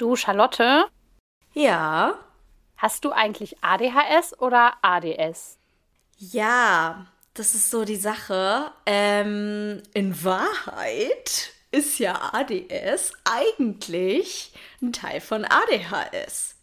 [0.00, 0.86] Du, Charlotte?
[1.52, 2.18] Ja.
[2.78, 5.58] Hast du eigentlich ADHS oder ADS?
[6.16, 8.72] Ja, das ist so die Sache.
[8.86, 16.54] Ähm, in Wahrheit ist ja ADS eigentlich ein Teil von ADHS.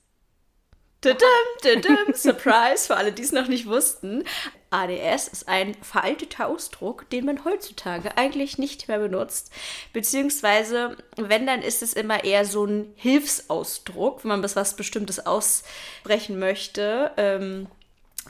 [1.02, 1.20] Tudum,
[1.62, 4.24] tudum, Surprise für alle, die es noch nicht wussten.
[4.70, 9.52] ADS ist ein veralteter Ausdruck, den man heutzutage eigentlich nicht mehr benutzt.
[9.94, 15.26] Beziehungsweise, wenn, dann ist es immer eher so ein Hilfsausdruck, wenn man bis was Bestimmtes
[15.26, 17.12] aussprechen möchte.
[17.18, 17.68] Ähm,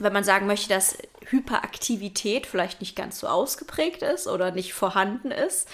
[0.00, 5.30] wenn man sagen möchte, dass Hyperaktivität vielleicht nicht ganz so ausgeprägt ist oder nicht vorhanden
[5.30, 5.68] ist.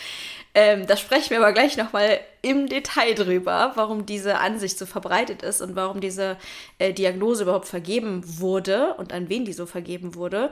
[0.55, 5.43] Ähm, da sprechen wir aber gleich nochmal im Detail drüber, warum diese Ansicht so verbreitet
[5.43, 6.37] ist und warum diese
[6.79, 10.51] äh, Diagnose überhaupt vergeben wurde und an wen die so vergeben wurde.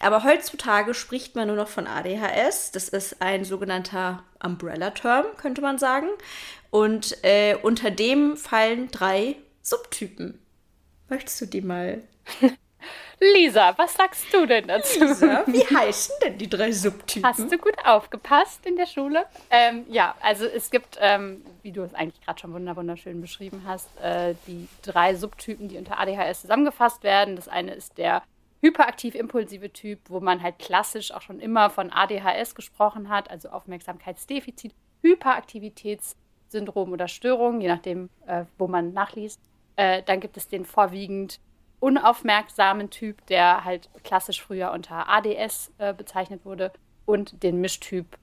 [0.00, 2.72] Aber heutzutage spricht man nur noch von ADHS.
[2.72, 6.08] Das ist ein sogenannter Umbrella-Term, könnte man sagen.
[6.70, 10.38] Und äh, unter dem fallen drei Subtypen.
[11.08, 12.02] Möchtest du die mal
[13.20, 14.98] Lisa, was sagst du denn dazu?
[15.00, 17.28] Lisa, wie heißen denn die drei Subtypen?
[17.28, 19.26] Hast du gut aufgepasst in der Schule?
[19.50, 23.88] Ähm, ja, also es gibt, ähm, wie du es eigentlich gerade schon wunderschön beschrieben hast,
[24.00, 27.36] äh, die drei Subtypen, die unter ADHS zusammengefasst werden.
[27.36, 28.22] Das eine ist der
[28.62, 34.72] hyperaktiv-impulsive Typ, wo man halt klassisch auch schon immer von ADHS gesprochen hat, also Aufmerksamkeitsdefizit,
[35.02, 39.40] Hyperaktivitätssyndrom oder Störung, je nachdem, äh, wo man nachliest.
[39.76, 41.38] Äh, dann gibt es den vorwiegend
[41.80, 46.72] unaufmerksamen Typ, der halt klassisch früher unter ADS äh, bezeichnet wurde,
[47.06, 48.18] und den Mischtyp,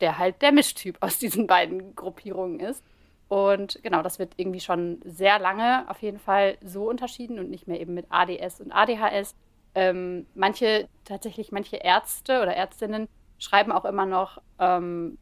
[0.00, 2.84] der halt der Mischtyp aus diesen beiden Gruppierungen ist.
[3.28, 7.68] Und genau, das wird irgendwie schon sehr lange auf jeden Fall so unterschieden und nicht
[7.68, 9.34] mehr eben mit ADS und ADHS.
[9.74, 15.18] Ähm, manche, tatsächlich manche Ärzte oder Ärztinnen schreiben auch immer noch ähm,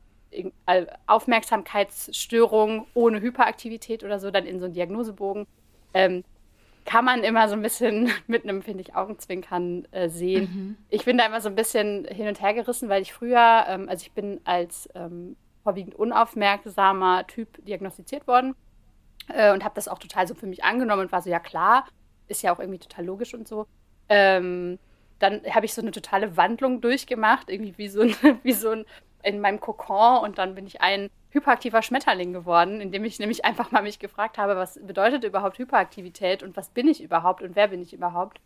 [1.06, 5.46] Aufmerksamkeitsstörung ohne Hyperaktivität oder so dann in so einen Diagnosebogen.
[5.94, 6.24] Ähm,
[6.87, 10.42] kann man immer so ein bisschen mit einem, finde ich, Augenzwinkern äh, sehen.
[10.42, 10.77] Mhm.
[10.89, 13.89] Ich bin da immer so ein bisschen hin und her gerissen, weil ich früher, ähm,
[13.89, 18.55] also ich bin als ähm, vorwiegend unaufmerksamer Typ diagnostiziert worden
[19.29, 21.86] äh, und habe das auch total so für mich angenommen und war so, ja klar,
[22.29, 23.67] ist ja auch irgendwie total logisch und so.
[24.08, 24.79] Ähm,
[25.19, 28.85] dann habe ich so eine totale Wandlung durchgemacht, irgendwie wie so ein, wie so ein
[29.23, 33.70] in meinem Kokon und dann bin ich ein hyperaktiver Schmetterling geworden, indem ich nämlich einfach
[33.70, 37.69] mal mich gefragt habe, was bedeutet überhaupt Hyperaktivität und was bin ich überhaupt und wer
[37.69, 38.41] bin ich überhaupt?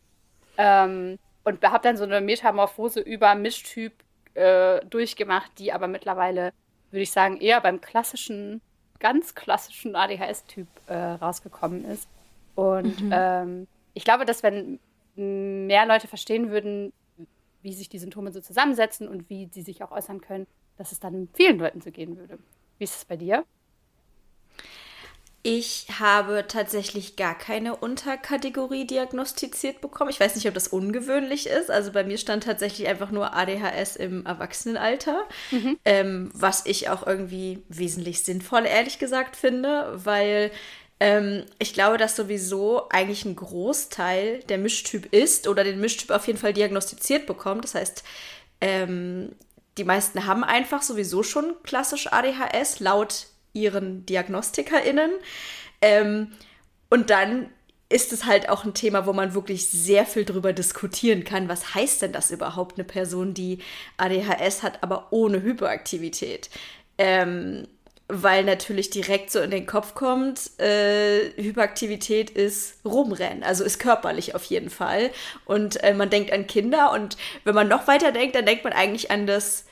[0.58, 3.92] Ähm, und habe dann so eine Metamorphose über Mischtyp
[4.34, 6.52] äh, durchgemacht, die aber mittlerweile,
[6.90, 8.60] würde ich sagen, eher beim klassischen,
[8.98, 12.08] ganz klassischen ADHS-Typ äh, rausgekommen ist.
[12.56, 13.10] Und mhm.
[13.14, 14.80] ähm, ich glaube, dass wenn
[15.14, 16.92] mehr Leute verstehen würden,
[17.62, 20.46] wie sich die Symptome so zusammensetzen und wie sie sich auch äußern können,
[20.76, 22.38] dass es dann vielen Leuten so gehen würde.
[22.80, 23.44] Wie ist es bei dir?
[25.42, 30.08] Ich habe tatsächlich gar keine Unterkategorie diagnostiziert bekommen.
[30.08, 31.70] Ich weiß nicht, ob das ungewöhnlich ist.
[31.70, 35.78] Also bei mir stand tatsächlich einfach nur ADHS im Erwachsenenalter, mhm.
[35.84, 40.50] ähm, was ich auch irgendwie wesentlich sinnvoll, ehrlich gesagt, finde, weil
[41.00, 46.26] ähm, ich glaube, dass sowieso eigentlich ein Großteil der Mischtyp ist oder den Mischtyp auf
[46.26, 47.64] jeden Fall diagnostiziert bekommt.
[47.64, 48.04] Das heißt,
[48.62, 49.32] ähm,
[49.80, 55.10] die meisten haben einfach sowieso schon klassisch ADHS laut ihren DiagnostikerInnen.
[55.80, 56.32] Ähm,
[56.90, 57.48] und dann
[57.88, 61.48] ist es halt auch ein Thema, wo man wirklich sehr viel drüber diskutieren kann.
[61.48, 63.60] Was heißt denn das überhaupt, eine Person, die
[63.96, 66.50] ADHS hat, aber ohne Hyperaktivität?
[66.98, 67.66] Ähm,
[68.06, 74.34] weil natürlich direkt so in den Kopf kommt, äh, Hyperaktivität ist rumrennen, also ist körperlich
[74.34, 75.10] auf jeden Fall.
[75.46, 78.74] Und äh, man denkt an Kinder und wenn man noch weiter denkt, dann denkt man
[78.74, 79.64] eigentlich an das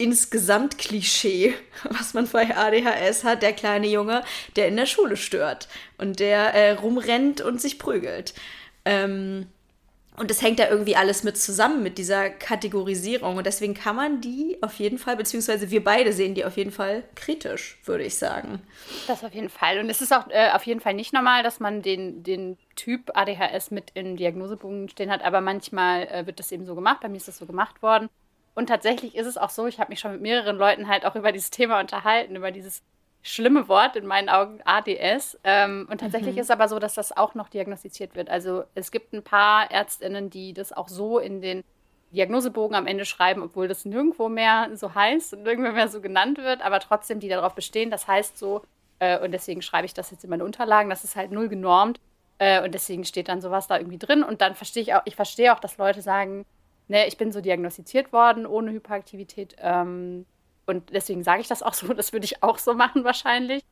[0.00, 4.24] insgesamt Klischee, was man bei ADHS hat, der kleine Junge,
[4.56, 5.68] der in der Schule stört
[5.98, 8.34] und der äh, rumrennt und sich prügelt.
[8.84, 9.46] Ähm,
[10.16, 13.36] und das hängt da irgendwie alles mit zusammen, mit dieser Kategorisierung.
[13.36, 16.72] Und deswegen kann man die auf jeden Fall, beziehungsweise wir beide sehen die auf jeden
[16.72, 18.60] Fall kritisch, würde ich sagen.
[19.06, 19.78] Das auf jeden Fall.
[19.78, 23.10] Und es ist auch äh, auf jeden Fall nicht normal, dass man den, den Typ
[23.14, 25.22] ADHS mit in Diagnosebogen stehen hat.
[25.22, 27.00] Aber manchmal äh, wird das eben so gemacht.
[27.00, 28.10] Bei mir ist das so gemacht worden.
[28.60, 31.16] Und tatsächlich ist es auch so, ich habe mich schon mit mehreren Leuten halt auch
[31.16, 32.82] über dieses Thema unterhalten, über dieses
[33.22, 35.38] schlimme Wort in meinen Augen ADS.
[35.44, 36.42] Ähm, und tatsächlich mhm.
[36.42, 38.28] ist aber so, dass das auch noch diagnostiziert wird.
[38.28, 41.64] Also es gibt ein paar Ärztinnen, die das auch so in den
[42.12, 46.36] Diagnosebogen am Ende schreiben, obwohl das nirgendwo mehr so heißt und nirgendwo mehr so genannt
[46.36, 47.90] wird, aber trotzdem die darauf bestehen.
[47.90, 48.60] Das heißt so,
[48.98, 51.98] äh, und deswegen schreibe ich das jetzt in meine Unterlagen, das ist halt null genormt.
[52.36, 54.22] Äh, und deswegen steht dann sowas da irgendwie drin.
[54.22, 56.44] Und dann verstehe ich auch, ich verstehe auch, dass Leute sagen,
[56.90, 59.56] ne, ich bin so diagnostiziert worden ohne Hyperaktivität.
[59.58, 60.26] Ähm,
[60.66, 63.62] und deswegen sage ich das auch so, das würde ich auch so machen wahrscheinlich.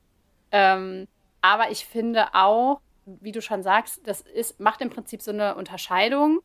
[0.53, 1.06] Ähm,
[1.43, 5.56] Aber ich finde auch, wie du schon sagst, das ist, macht im Prinzip so eine
[5.56, 6.41] Unterscheidung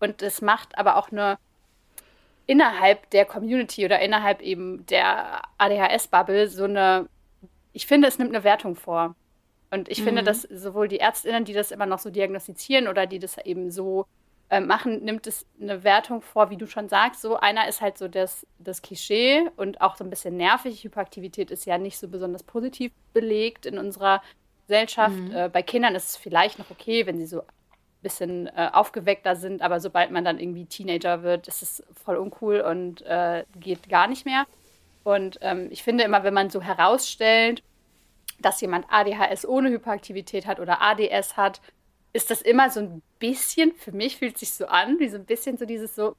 [0.00, 1.38] und es macht aber auch eine
[2.46, 7.08] innerhalb der Community oder innerhalb eben der ADHS-Bubble so eine,
[7.72, 9.16] ich finde, es nimmt eine Wertung vor.
[9.72, 10.04] Und ich mhm.
[10.04, 13.72] finde, dass sowohl die Ärztinnen, die das immer noch so diagnostizieren oder die das eben
[13.72, 14.06] so
[14.50, 17.22] äh, machen, nimmt es eine Wertung vor, wie du schon sagst.
[17.22, 20.84] So einer ist halt so das, das Klischee und auch so ein bisschen nervig.
[20.84, 24.22] Hyperaktivität ist ja nicht so besonders positiv belegt in unserer
[24.66, 25.16] Gesellschaft.
[25.16, 25.34] Mhm.
[25.34, 27.42] Äh, bei Kindern ist es vielleicht noch okay, wenn sie so
[28.06, 32.60] bisschen äh, aufgeweckter sind, aber sobald man dann irgendwie Teenager wird, ist es voll uncool
[32.60, 34.46] und äh, geht gar nicht mehr.
[35.02, 37.64] Und ähm, ich finde immer, wenn man so herausstellt,
[38.38, 41.60] dass jemand ADHS ohne Hyperaktivität hat oder ADS hat,
[42.16, 45.16] ist das immer so ein bisschen, für mich fühlt es sich so an, wie so
[45.16, 46.16] ein bisschen so dieses so,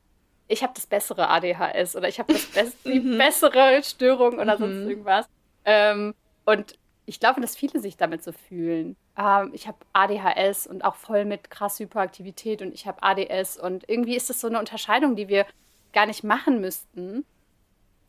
[0.47, 3.17] ich habe das bessere ADHS oder ich habe Be die mhm.
[3.17, 4.89] bessere Störung oder sonst mhm.
[4.89, 5.25] irgendwas.
[5.65, 6.13] Ähm,
[6.45, 8.95] und ich glaube, dass viele sich damit so fühlen.
[9.17, 13.89] Ähm, ich habe ADHS und auch voll mit krass Hyperaktivität und ich habe ADS und
[13.89, 15.45] irgendwie ist das so eine Unterscheidung, die wir
[15.93, 17.25] gar nicht machen müssten,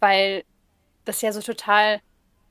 [0.00, 0.44] weil
[1.04, 2.00] das ja so total,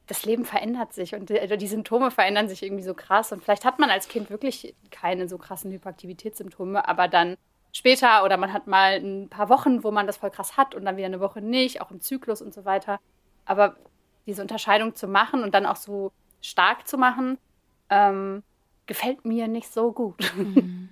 [0.07, 3.65] das Leben verändert sich und die, die Symptome verändern sich irgendwie so krass und vielleicht
[3.65, 7.37] hat man als Kind wirklich keine so krassen Hyperaktivitätssymptome, aber dann
[7.71, 10.85] später oder man hat mal ein paar Wochen, wo man das voll krass hat und
[10.85, 12.99] dann wieder eine Woche nicht, auch im Zyklus und so weiter.
[13.45, 13.75] Aber
[14.25, 16.11] diese Unterscheidung zu machen und dann auch so
[16.41, 17.37] stark zu machen,
[17.89, 18.43] ähm,
[18.87, 20.33] gefällt mir nicht so gut.
[20.35, 20.89] Mhm.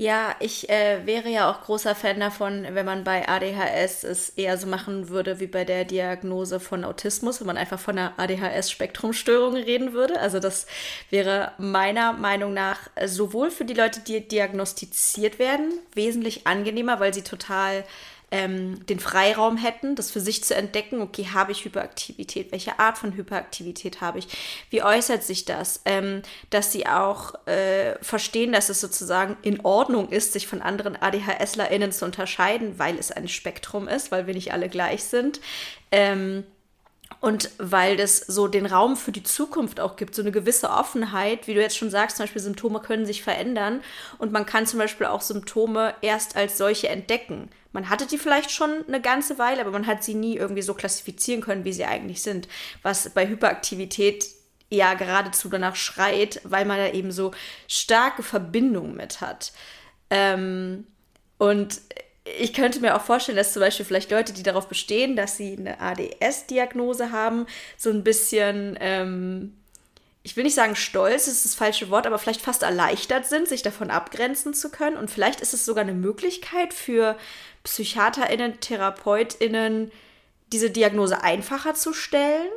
[0.00, 4.56] Ja, ich äh, wäre ja auch großer Fan davon, wenn man bei ADHS es eher
[4.56, 9.56] so machen würde wie bei der Diagnose von Autismus, wenn man einfach von einer ADHS-Spektrumstörung
[9.56, 10.20] reden würde.
[10.20, 10.68] Also das
[11.10, 17.22] wäre meiner Meinung nach sowohl für die Leute, die diagnostiziert werden, wesentlich angenehmer, weil sie
[17.22, 17.82] total
[18.30, 22.52] ähm, den Freiraum hätten, das für sich zu entdecken, okay, habe ich Hyperaktivität?
[22.52, 24.28] Welche Art von Hyperaktivität habe ich?
[24.70, 25.80] Wie äußert sich das?
[25.86, 30.96] Ähm, dass sie auch äh, verstehen, dass es sozusagen in Ordnung ist, sich von anderen
[30.96, 35.40] ADHSlerInnen zu unterscheiden, weil es ein Spektrum ist, weil wir nicht alle gleich sind.
[35.90, 36.44] Ähm,
[37.20, 41.46] und weil das so den Raum für die Zukunft auch gibt, so eine gewisse Offenheit,
[41.48, 43.80] wie du jetzt schon sagst, zum Beispiel Symptome können sich verändern
[44.18, 47.50] und man kann zum Beispiel auch Symptome erst als solche entdecken.
[47.78, 50.74] Man hatte die vielleicht schon eine ganze Weile, aber man hat sie nie irgendwie so
[50.74, 52.48] klassifizieren können, wie sie eigentlich sind.
[52.82, 54.26] Was bei Hyperaktivität
[54.68, 57.30] ja geradezu danach schreit, weil man da eben so
[57.68, 59.52] starke Verbindungen mit hat.
[60.10, 60.88] Ähm,
[61.38, 61.80] und
[62.24, 65.56] ich könnte mir auch vorstellen, dass zum Beispiel vielleicht Leute, die darauf bestehen, dass sie
[65.56, 67.46] eine ADS-Diagnose haben,
[67.76, 69.56] so ein bisschen, ähm,
[70.24, 73.46] ich will nicht sagen stolz, das ist das falsche Wort, aber vielleicht fast erleichtert sind,
[73.46, 74.96] sich davon abgrenzen zu können.
[74.96, 77.16] Und vielleicht ist es sogar eine Möglichkeit für
[77.68, 79.92] PsychiaterInnen, TherapeutInnen,
[80.52, 82.48] diese Diagnose einfacher zu stellen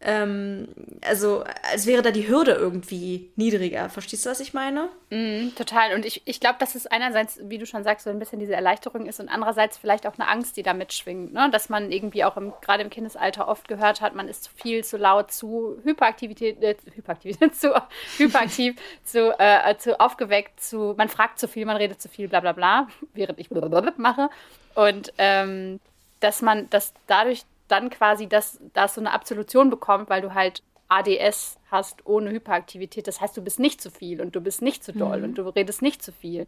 [0.00, 0.68] ähm,
[1.04, 1.42] also
[1.72, 3.88] als wäre da die Hürde irgendwie niedriger.
[3.88, 4.90] Verstehst du, was ich meine?
[5.10, 5.94] Mm, total.
[5.94, 8.54] Und ich, ich glaube, dass es einerseits, wie du schon sagst, so ein bisschen diese
[8.54, 11.32] Erleichterung ist und andererseits vielleicht auch eine Angst, die da mitschwingt.
[11.32, 11.50] Ne?
[11.50, 14.98] Dass man irgendwie auch gerade im Kindesalter oft gehört hat, man ist zu viel, zu
[14.98, 17.74] laut, zu Hyperaktivität, äh, Hyperaktivität, zu
[18.18, 22.38] hyperaktiv, zu, äh, zu aufgeweckt, zu, man fragt zu viel, man redet zu viel, bla
[22.38, 23.50] bla bla, während ich
[23.96, 24.30] mache.
[24.76, 25.80] Und ähm,
[26.20, 30.62] dass man, dass dadurch dann quasi das, das so eine Absolution bekommt, weil du halt
[30.88, 33.06] ADS hast ohne Hyperaktivität.
[33.06, 35.24] Das heißt, du bist nicht zu viel und du bist nicht zu doll mhm.
[35.24, 36.46] und du redest nicht zu viel.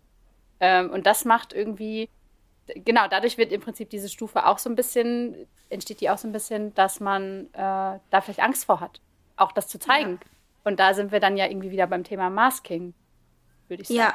[0.61, 2.09] Ähm, und das macht irgendwie,
[2.67, 6.27] genau, dadurch wird im Prinzip diese Stufe auch so ein bisschen, entsteht die auch so
[6.27, 9.01] ein bisschen, dass man äh, da vielleicht Angst vor hat,
[9.37, 10.21] auch das zu zeigen.
[10.23, 10.31] Ja.
[10.65, 12.95] Und da sind wir dann ja irgendwie wieder beim Thema Masking,
[13.69, 13.99] würde ich sagen.
[13.99, 14.15] Ja.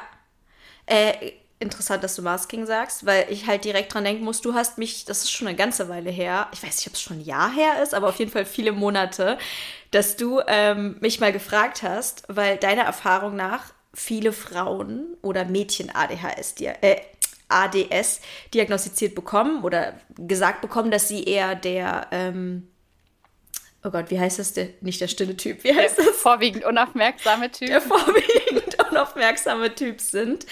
[0.86, 4.78] Äh, interessant, dass du Masking sagst, weil ich halt direkt dran denken muss, du hast
[4.78, 7.24] mich, das ist schon eine ganze Weile her, ich weiß nicht, ob es schon ein
[7.24, 9.38] Jahr her ist, aber auf jeden Fall viele Monate,
[9.90, 15.90] dass du ähm, mich mal gefragt hast, weil deiner Erfahrung nach viele Frauen oder Mädchen
[15.94, 17.00] ADHS, äh,
[17.48, 18.20] ADS
[18.52, 22.68] diagnostiziert bekommen oder gesagt bekommen, dass sie eher der, ähm,
[23.82, 26.16] oh Gott, wie heißt das, der, nicht der stille Typ, wie heißt der das?
[26.16, 27.68] Vorwiegend unaufmerksame Typ.
[27.68, 28.45] Der vorwiegend
[28.96, 30.46] unaufmerksame Typ sind.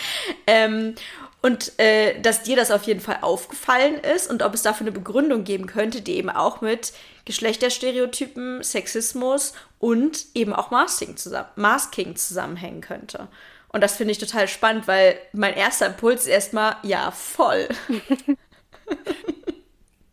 [0.47, 0.95] Ähm,
[1.43, 4.93] und äh, dass dir das auf jeden Fall aufgefallen ist und ob es dafür eine
[4.93, 6.95] Begründung geben könnte, die eben auch mit
[7.27, 13.29] Geschlechterstereotypen, Sexismus und eben auch Masking, zusammen, Masking zusammenhängen könnte.
[13.69, 17.69] Und das finde ich total spannend, weil mein erster Impuls ist erstmal, ja, voll.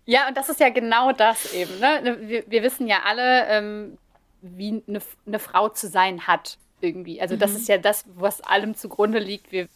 [0.05, 1.79] ja, und das ist ja genau das eben.
[1.79, 2.17] Ne?
[2.21, 3.97] Wir, wir wissen ja alle, ähm,
[4.41, 7.21] wie eine, eine Frau zu sein hat irgendwie.
[7.21, 7.39] Also mhm.
[7.39, 9.51] das ist ja das, was allem zugrunde liegt.
[9.51, 9.67] Wir,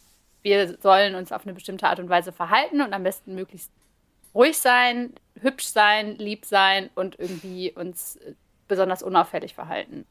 [0.42, 3.70] wir sollen uns auf eine bestimmte Art und Weise verhalten und am besten möglichst
[4.34, 8.34] ruhig sein, hübsch sein, lieb sein und irgendwie uns äh,
[8.68, 10.06] besonders unauffällig verhalten.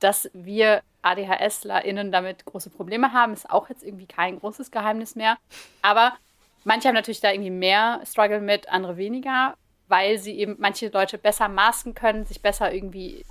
[0.00, 5.38] dass wir ADHSlerInnen damit große Probleme haben, ist auch jetzt irgendwie kein großes Geheimnis mehr.
[5.80, 6.12] Aber
[6.64, 9.54] manche haben natürlich da irgendwie mehr Struggle mit, andere weniger,
[9.88, 13.24] weil sie eben manche Leute besser masken können, sich besser irgendwie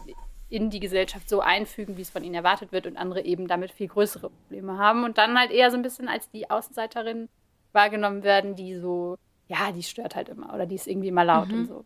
[0.50, 3.72] in die Gesellschaft so einfügen, wie es von ihnen erwartet wird und andere eben damit
[3.72, 7.30] viel größere Probleme haben und dann halt eher so ein bisschen als die Außenseiterin
[7.72, 11.50] wahrgenommen werden, die so, ja, die stört halt immer oder die ist irgendwie immer laut
[11.50, 11.60] mhm.
[11.60, 11.86] und so.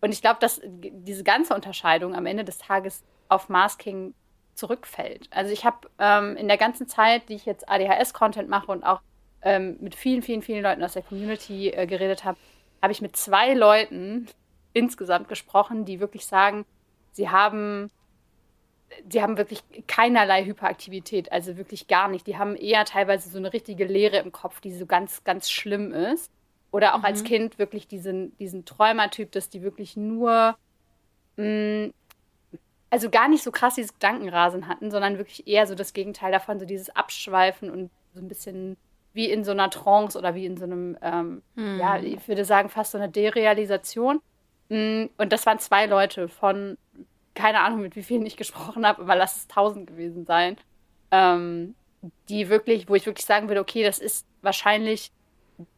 [0.00, 4.14] Und ich glaube, dass diese ganze Unterscheidung am Ende des Tages auf Masking
[4.54, 5.28] zurückfällt.
[5.30, 9.00] Also ich habe ähm, in der ganzen Zeit, die ich jetzt ADHS-Content mache und auch
[9.42, 12.38] ähm, mit vielen, vielen, vielen Leuten aus der Community äh, geredet habe,
[12.82, 14.26] habe ich mit zwei Leuten
[14.72, 16.64] insgesamt gesprochen, die wirklich sagen,
[17.12, 17.90] sie haben
[19.10, 22.26] sie haben wirklich keinerlei Hyperaktivität, also wirklich gar nicht.
[22.26, 25.92] Die haben eher teilweise so eine richtige Leere im Kopf, die so ganz, ganz schlimm
[25.92, 26.30] ist.
[26.70, 27.04] Oder auch mhm.
[27.04, 30.56] als Kind wirklich diesen, diesen Träumertyp, dass die wirklich nur,
[31.36, 31.94] mh, mm,
[32.90, 36.58] also gar nicht so krass dieses Gedankenrasen hatten, sondern wirklich eher so das Gegenteil davon,
[36.58, 38.76] so dieses Abschweifen und so ein bisschen
[39.12, 41.78] wie in so einer Trance oder wie in so einem, ähm, mhm.
[41.78, 44.20] ja, ich würde sagen, fast so eine Derealisation.
[44.68, 46.78] Mm, und das waren zwei Leute von
[47.38, 50.56] keine Ahnung, mit wie vielen ich gesprochen habe, aber lass es tausend gewesen sein.
[51.12, 51.76] Ähm,
[52.28, 55.12] die wirklich, wo ich wirklich sagen würde, okay, das ist wahrscheinlich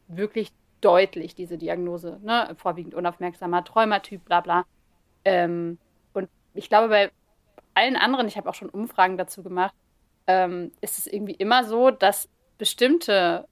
[0.09, 2.55] wirklich deutlich, diese Diagnose, ne?
[2.57, 4.65] Vorwiegend unaufmerksamer Träumertyp, bla bla.
[5.27, 5.77] Ähm,
[6.15, 7.11] und ich glaube, bei
[7.75, 9.75] allen anderen, ich habe auch schon Umfragen dazu gemacht,
[10.27, 13.47] ähm, ist es irgendwie immer so, dass bestimmte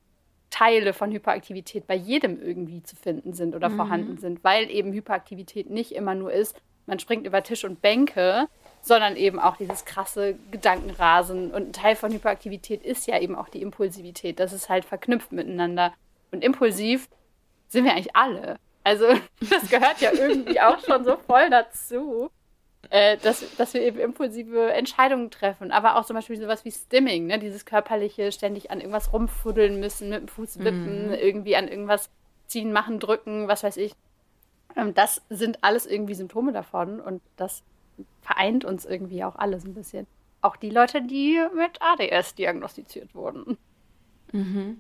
[0.49, 3.77] Teile von Hyperaktivität bei jedem irgendwie zu finden sind oder mhm.
[3.77, 8.49] vorhanden sind, weil eben Hyperaktivität nicht immer nur ist, man springt über Tisch und Bänke,
[8.81, 11.53] sondern eben auch dieses krasse Gedankenrasen.
[11.53, 14.41] Und ein Teil von Hyperaktivität ist ja eben auch die Impulsivität.
[14.41, 15.93] Das ist halt verknüpft miteinander.
[16.33, 17.09] Und impulsiv
[17.69, 18.57] sind wir eigentlich alle.
[18.83, 19.07] Also
[19.51, 22.31] das gehört ja irgendwie auch schon so voll dazu,
[22.89, 25.71] äh, dass, dass wir eben impulsive Entscheidungen treffen.
[25.71, 27.39] Aber auch zum Beispiel sowas wie Stimming, ne?
[27.39, 31.15] dieses körperliche, ständig an irgendwas rumfuddeln müssen, mit dem Fuß wippen, mm.
[31.15, 32.09] irgendwie an irgendwas
[32.47, 33.93] ziehen, machen, drücken, was weiß ich.
[34.77, 37.63] Ähm, das sind alles irgendwie Symptome davon und das
[38.23, 40.07] vereint uns irgendwie auch alle so ein bisschen.
[40.41, 43.59] Auch die Leute, die mit ADS diagnostiziert wurden.
[44.33, 44.79] Mhm.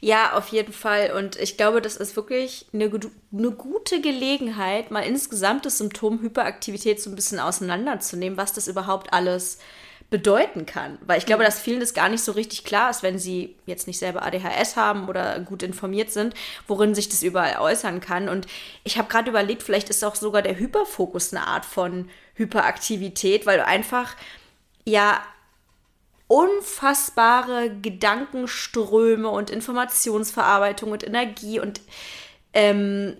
[0.00, 1.12] Ja, auf jeden Fall.
[1.12, 2.90] Und ich glaube, das ist wirklich eine,
[3.32, 9.12] eine gute Gelegenheit, mal insgesamt das Symptom Hyperaktivität so ein bisschen auseinanderzunehmen, was das überhaupt
[9.12, 9.62] alles ist
[10.10, 10.98] bedeuten kann.
[11.06, 11.46] Weil ich glaube, mhm.
[11.46, 14.76] dass vielen das gar nicht so richtig klar ist, wenn sie jetzt nicht selber ADHS
[14.76, 16.34] haben oder gut informiert sind,
[16.66, 18.28] worin sich das überall äußern kann.
[18.28, 18.46] Und
[18.84, 23.58] ich habe gerade überlegt, vielleicht ist auch sogar der Hyperfokus eine Art von Hyperaktivität, weil
[23.58, 24.16] du einfach
[24.84, 25.20] ja
[26.26, 31.80] unfassbare Gedankenströme und Informationsverarbeitung und Energie und
[32.54, 33.16] ähm,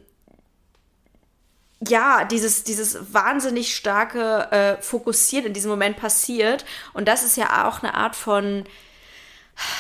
[1.87, 6.65] ja, dieses, dieses wahnsinnig starke äh, Fokussieren in diesem Moment passiert.
[6.93, 8.65] Und das ist ja auch eine Art von,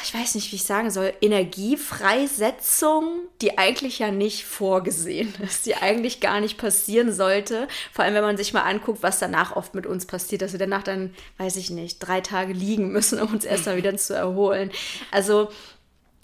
[0.04, 5.76] ich weiß nicht, wie ich sagen soll, Energiefreisetzung, die eigentlich ja nicht vorgesehen ist, die
[5.76, 7.68] eigentlich gar nicht passieren sollte.
[7.92, 10.58] Vor allem, wenn man sich mal anguckt, was danach oft mit uns passiert, dass wir
[10.58, 14.70] danach dann, weiß ich nicht, drei Tage liegen müssen, um uns erstmal wieder zu erholen.
[15.10, 15.50] Also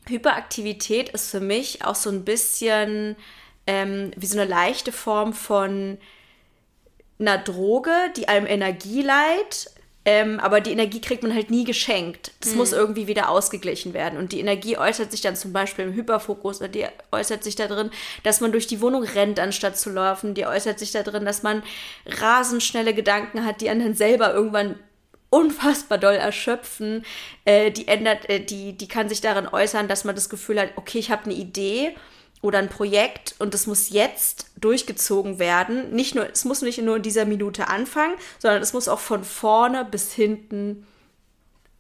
[0.07, 3.17] Hyperaktivität ist für mich auch so ein bisschen
[3.67, 5.99] ähm, wie so eine leichte Form von
[7.19, 9.71] einer Droge, die einem Energie leiht,
[10.07, 12.33] ähm, aber die Energie kriegt man halt nie geschenkt.
[12.41, 12.59] Das mhm.
[12.59, 14.19] muss irgendwie wieder ausgeglichen werden.
[14.19, 17.69] Und die Energie äußert sich dann zum Beispiel im Hyperfokus oder die äußert sich da
[17.69, 17.91] drin,
[18.23, 20.35] dass man durch die Wohnung rennt, anstatt zu laufen.
[20.35, 21.63] Die äußert sich da drin, dass man
[22.05, 24.79] rasend schnelle Gedanken hat, die einen dann selber irgendwann
[25.31, 27.07] unfassbar doll erschöpfen.
[27.47, 30.69] Äh, die ändert, äh, die, die kann sich darin äußern, dass man das Gefühl hat,
[30.77, 31.95] okay, ich habe eine Idee
[32.45, 35.95] oder ein Projekt und es muss jetzt durchgezogen werden.
[35.95, 39.25] Nicht nur, es muss nicht nur in dieser Minute anfangen, sondern es muss auch von
[39.25, 40.87] vorne bis hinten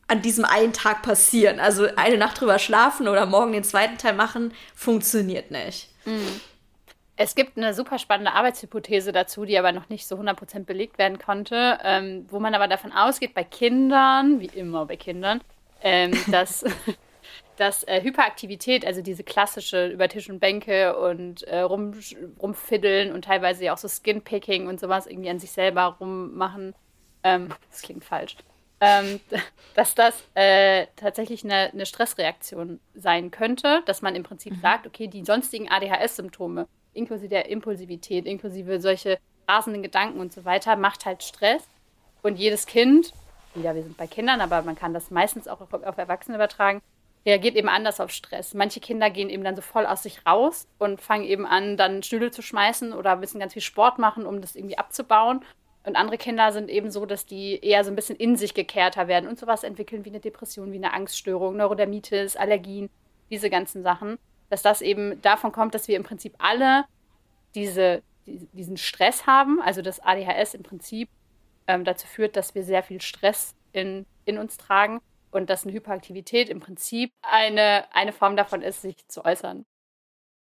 [0.06, 1.60] an diesem einen Tag passieren.
[1.60, 5.90] Also eine Nacht drüber schlafen oder morgen den zweiten Teil machen, funktioniert nicht.
[6.06, 6.40] Mhm.
[7.16, 11.18] Es gibt eine super spannende Arbeitshypothese dazu, die aber noch nicht so 100% belegt werden
[11.18, 15.42] konnte, ähm, wo man aber davon ausgeht, bei Kindern, wie immer bei Kindern,
[15.82, 16.64] ähm, dass
[17.56, 21.94] dass äh, Hyperaktivität, also diese klassische über Tisch und Bänke und äh, rum,
[22.40, 26.74] rumfiddeln und teilweise ja auch so Skinpicking und sowas irgendwie an sich selber rummachen,
[27.22, 28.36] ähm, das klingt falsch,
[28.80, 29.20] ähm,
[29.74, 34.60] dass das äh, tatsächlich eine, eine, Stressreaktion sein könnte, dass man im Prinzip mhm.
[34.60, 40.76] sagt, okay, die sonstigen ADHS-Symptome, inklusive der Impulsivität, inklusive solche rasenden Gedanken und so weiter,
[40.76, 41.62] macht halt Stress.
[42.22, 43.12] Und jedes Kind,
[43.54, 46.80] wieder, wir sind bei Kindern, aber man kann das meistens auch auf, auf Erwachsene übertragen,
[47.26, 48.54] reagiert eben anders auf Stress.
[48.54, 52.02] Manche Kinder gehen eben dann so voll aus sich raus und fangen eben an, dann
[52.02, 55.44] Stühle zu schmeißen oder müssen ganz viel Sport machen, um das irgendwie abzubauen.
[55.84, 59.08] Und andere Kinder sind eben so, dass die eher so ein bisschen in sich gekehrter
[59.08, 62.90] werden und sowas entwickeln wie eine Depression, wie eine Angststörung, Neurodermitis, Allergien,
[63.30, 64.18] diese ganzen Sachen.
[64.50, 66.84] Dass das eben davon kommt, dass wir im Prinzip alle
[67.54, 71.08] diese, diesen Stress haben, also das ADHS im Prinzip
[71.66, 75.00] ähm, dazu führt, dass wir sehr viel Stress in, in uns tragen
[75.34, 79.64] und dass eine Hyperaktivität im Prinzip eine, eine Form davon ist, sich zu äußern.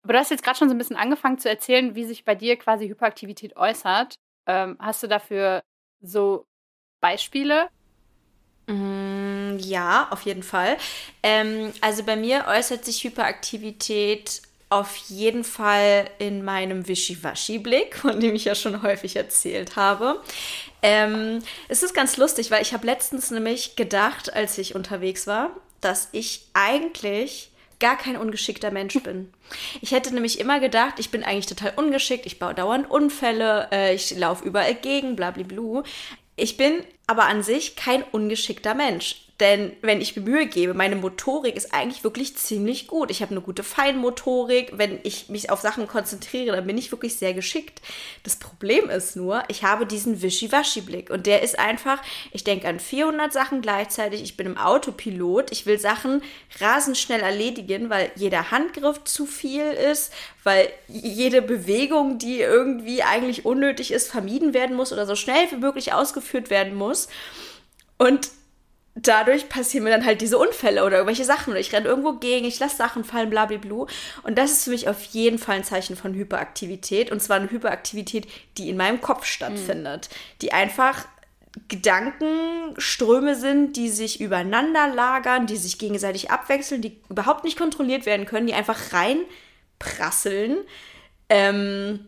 [0.03, 2.35] Aber du hast jetzt gerade schon so ein bisschen angefangen zu erzählen, wie sich bei
[2.35, 4.15] dir quasi Hyperaktivität äußert.
[4.45, 5.63] Ähm, hast du dafür
[6.01, 6.45] so
[7.01, 7.69] Beispiele?
[8.67, 10.77] Mm, ja, auf jeden Fall.
[11.23, 14.43] Ähm, also bei mir äußert sich Hyperaktivität
[14.75, 20.21] auf jeden Fall in meinem Wischiwaschi-Blick, von dem ich ja schon häufig erzählt habe.
[20.81, 25.51] Ähm, es ist ganz lustig, weil ich habe letztens nämlich gedacht, als ich unterwegs war,
[25.79, 29.33] dass ich eigentlich gar kein ungeschickter Mensch bin.
[29.79, 33.95] Ich hätte nämlich immer gedacht, ich bin eigentlich total ungeschickt, ich baue dauernd Unfälle, äh,
[33.95, 35.83] ich laufe überall gegen, blablabla.
[36.35, 39.24] Ich bin aber an sich kein ungeschickter Mensch.
[39.41, 43.11] Denn wenn ich mir Mühe gebe, meine Motorik ist eigentlich wirklich ziemlich gut.
[43.11, 44.71] Ich habe eine gute Feinmotorik.
[44.77, 47.81] Wenn ich mich auf Sachen konzentriere, dann bin ich wirklich sehr geschickt.
[48.23, 51.09] Das Problem ist nur, ich habe diesen Wischiwaschi-Blick.
[51.09, 52.01] Und der ist einfach,
[52.31, 54.23] ich denke an 400 Sachen gleichzeitig.
[54.23, 55.51] Ich bin im Autopilot.
[55.51, 56.23] Ich will Sachen
[56.61, 60.13] rasend schnell erledigen, weil jeder Handgriff zu viel ist,
[60.43, 65.57] weil jede Bewegung, die irgendwie eigentlich unnötig ist, vermieden werden muss oder so schnell wie
[65.57, 67.09] möglich ausgeführt werden muss.
[67.97, 68.29] Und
[68.95, 72.45] dadurch passieren mir dann halt diese Unfälle oder irgendwelche Sachen oder ich renne irgendwo gegen,
[72.45, 73.85] ich lasse Sachen fallen, blablabla.
[74.23, 77.51] Und das ist für mich auf jeden Fall ein Zeichen von Hyperaktivität und zwar eine
[77.51, 80.15] Hyperaktivität, die in meinem Kopf stattfindet, mhm.
[80.41, 81.05] die einfach
[81.67, 88.25] Gedankenströme sind, die sich übereinander lagern, die sich gegenseitig abwechseln, die überhaupt nicht kontrolliert werden
[88.25, 90.57] können, die einfach reinprasseln.
[91.29, 92.07] Ähm,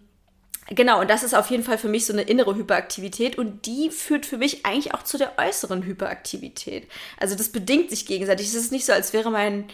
[0.69, 3.89] Genau, und das ist auf jeden Fall für mich so eine innere Hyperaktivität und die
[3.89, 6.89] führt für mich eigentlich auch zu der äußeren Hyperaktivität.
[7.17, 8.47] Also das bedingt sich gegenseitig.
[8.47, 9.69] Es ist nicht so, als wäre mein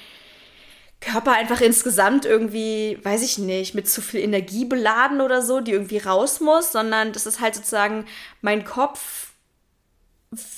[0.99, 5.71] Körper einfach insgesamt irgendwie, weiß ich nicht, mit zu viel Energie beladen oder so, die
[5.71, 8.05] irgendwie raus muss, sondern das ist halt sozusagen
[8.41, 9.31] mein Kopf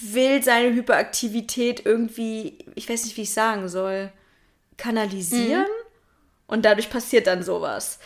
[0.01, 4.11] will seine Hyperaktivität irgendwie, ich weiß nicht, wie ich sagen soll,
[4.77, 6.47] kanalisieren mhm.
[6.47, 7.99] und dadurch passiert dann sowas.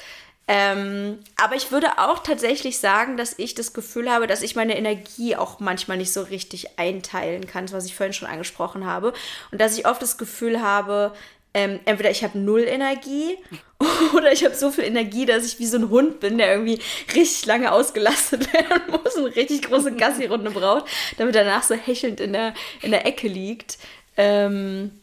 [0.52, 4.76] Ähm, aber ich würde auch tatsächlich sagen, dass ich das Gefühl habe, dass ich meine
[4.76, 9.14] Energie auch manchmal nicht so richtig einteilen kann, was ich vorhin schon angesprochen habe.
[9.52, 11.14] Und dass ich oft das Gefühl habe,
[11.54, 13.38] ähm, entweder ich habe null Energie
[14.16, 16.80] oder ich habe so viel Energie, dass ich wie so ein Hund bin, der irgendwie
[17.14, 20.86] richtig lange ausgelastet werden muss und richtig große Gassi-Runde braucht,
[21.20, 23.78] damit er danach so hechelnd in der, in der Ecke liegt.
[24.18, 25.00] Ähm,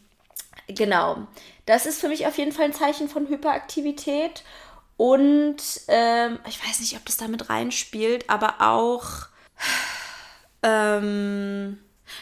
[0.67, 1.25] genau.
[1.65, 4.43] Das ist für mich auf jeden Fall ein Zeichen von Hyperaktivität.
[4.97, 5.57] Und
[5.87, 9.27] ähm, ich weiß nicht, ob das damit reinspielt, aber auch.
[10.63, 11.77] Ähm,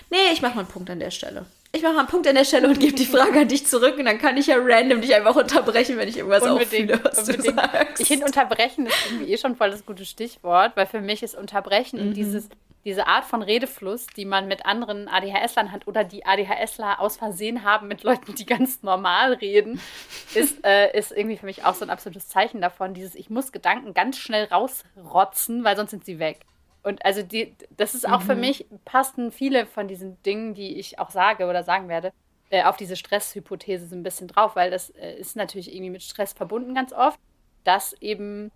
[0.09, 1.45] nee, ich mache mal einen Punkt an der Stelle.
[1.75, 3.97] Ich mache mal einen Punkt an der Stelle und gebe die Frage an dich zurück
[3.97, 7.19] und dann kann ich ja random dich einfach unterbrechen, wenn ich irgendwas unbedingt, auffühle, was
[7.19, 7.47] unbedingt.
[7.47, 7.99] du sagst.
[7.99, 11.35] Ich finde, unterbrechen ist irgendwie eh schon voll das gute Stichwort, weil für mich ist
[11.35, 12.07] unterbrechen mhm.
[12.07, 12.47] und dieses
[12.85, 17.63] diese Art von Redefluss, die man mit anderen ADHS-Lern hat oder die ADHSler aus Versehen
[17.63, 19.81] haben mit Leuten, die ganz normal reden,
[20.35, 22.93] ist, äh, ist irgendwie für mich auch so ein absolutes Zeichen davon.
[22.93, 26.45] Dieses, ich muss Gedanken ganz schnell rausrotzen, weil sonst sind sie weg.
[26.85, 28.25] Und also die, das ist auch mhm.
[28.25, 32.13] für mich, passen viele von diesen Dingen, die ich auch sage oder sagen werde,
[32.51, 36.03] äh, auf diese Stresshypothese so ein bisschen drauf, weil das äh, ist natürlich irgendwie mit
[36.03, 37.19] Stress verbunden ganz oft,
[37.63, 38.51] dass eben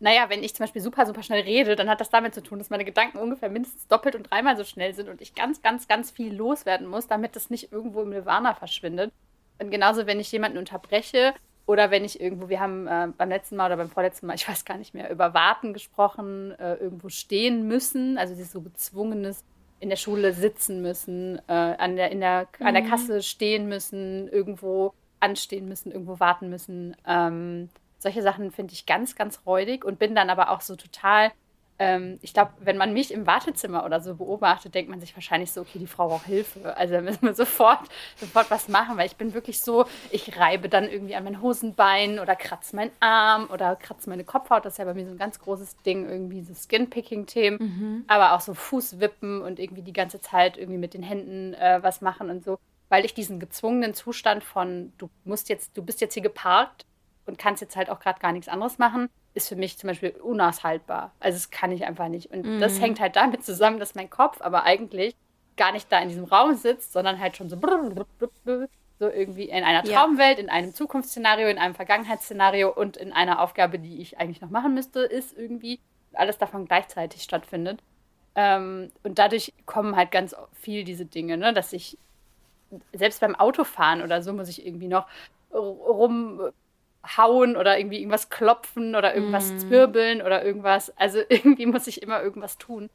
[0.00, 2.58] naja, wenn ich zum Beispiel super, super schnell rede, dann hat das damit zu tun,
[2.58, 5.86] dass meine Gedanken ungefähr mindestens doppelt und dreimal so schnell sind und ich ganz, ganz,
[5.86, 9.12] ganz viel loswerden muss, damit das nicht irgendwo im Nirvana verschwindet.
[9.60, 11.34] Und genauso, wenn ich jemanden unterbreche
[11.72, 14.46] oder wenn ich irgendwo, wir haben äh, beim letzten Mal oder beim vorletzten Mal, ich
[14.46, 19.42] weiß gar nicht mehr, über Warten gesprochen, äh, irgendwo stehen müssen, also dieses so gezwungenes
[19.80, 22.66] in der Schule sitzen müssen, äh, an, der, in der, mhm.
[22.66, 22.88] an der mhm.
[22.88, 26.94] Kasse stehen müssen, irgendwo anstehen müssen, irgendwo warten müssen.
[27.06, 31.32] Ähm, solche Sachen finde ich ganz, ganz räudig und bin dann aber auch so total,
[31.78, 35.50] ähm, ich glaube, wenn man mich im Wartezimmer oder so beobachtet, denkt man sich wahrscheinlich
[35.50, 36.76] so, okay, die Frau braucht Hilfe.
[36.76, 37.80] Also da müssen wir sofort,
[38.16, 42.18] sofort was machen, weil ich bin wirklich so, ich reibe dann irgendwie an mein Hosenbein
[42.18, 44.64] oder kratze meinen Arm oder kratze meine Kopfhaut.
[44.64, 48.04] Das ist ja bei mir so ein ganz großes Ding, irgendwie so Skin-Picking-Themen, mhm.
[48.06, 52.00] aber auch so Fußwippen und irgendwie die ganze Zeit irgendwie mit den Händen äh, was
[52.00, 52.58] machen und so
[52.92, 56.84] weil ich diesen gezwungenen Zustand von, du musst jetzt, du bist jetzt hier geparkt
[57.24, 60.10] und kannst jetzt halt auch gerade gar nichts anderes machen, ist für mich zum Beispiel
[60.10, 61.12] unaushaltbar.
[61.20, 62.30] Also das kann ich einfach nicht.
[62.30, 62.60] Und mm.
[62.60, 65.14] das hängt halt damit zusammen, dass mein Kopf aber eigentlich
[65.56, 67.56] gar nicht da in diesem Raum sitzt, sondern halt schon so,
[68.98, 70.44] so irgendwie in einer Traumwelt, ja.
[70.44, 74.74] in einem Zukunftsszenario, in einem Vergangenheitsszenario und in einer Aufgabe, die ich eigentlich noch machen
[74.74, 75.80] müsste, ist irgendwie
[76.14, 77.80] alles davon gleichzeitig stattfindet.
[78.34, 81.52] Ähm, und dadurch kommen halt ganz viel diese Dinge, ne?
[81.52, 81.98] dass ich
[82.92, 85.06] selbst beim Autofahren oder so muss ich irgendwie noch
[87.02, 89.58] rumhauen oder irgendwie irgendwas klopfen oder irgendwas mm.
[89.58, 90.96] zwirbeln oder irgendwas.
[90.96, 92.90] Also irgendwie muss ich immer irgendwas tun.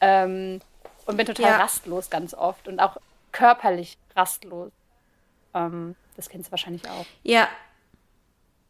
[0.00, 0.60] Ähm,
[1.06, 1.56] und bin total ja.
[1.56, 2.96] rastlos ganz oft und auch
[3.32, 4.70] körperlich rastlos.
[5.54, 7.06] Ähm, das kennst du wahrscheinlich auch.
[7.22, 7.48] Ja,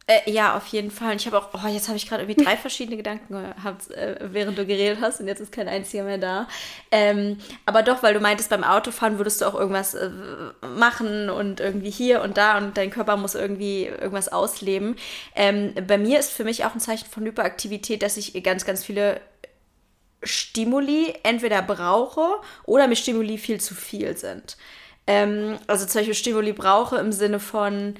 [0.07, 1.11] äh, ja, auf jeden Fall.
[1.11, 4.17] Und ich habe auch, oh, jetzt habe ich gerade irgendwie drei verschiedene Gedanken gehabt, äh,
[4.21, 6.47] während du geredet hast und jetzt ist kein einziger mehr da.
[6.91, 10.09] Ähm, aber doch, weil du meintest, beim Autofahren würdest du auch irgendwas äh,
[10.75, 14.95] machen und irgendwie hier und da und dein Körper muss irgendwie irgendwas ausleben.
[15.35, 18.83] Ähm, bei mir ist für mich auch ein Zeichen von Hyperaktivität, dass ich ganz, ganz
[18.83, 19.21] viele
[20.23, 22.27] Stimuli entweder brauche
[22.65, 24.57] oder mir Stimuli viel zu viel sind.
[25.07, 27.95] Ähm, also zum Beispiel Stimuli brauche im Sinne von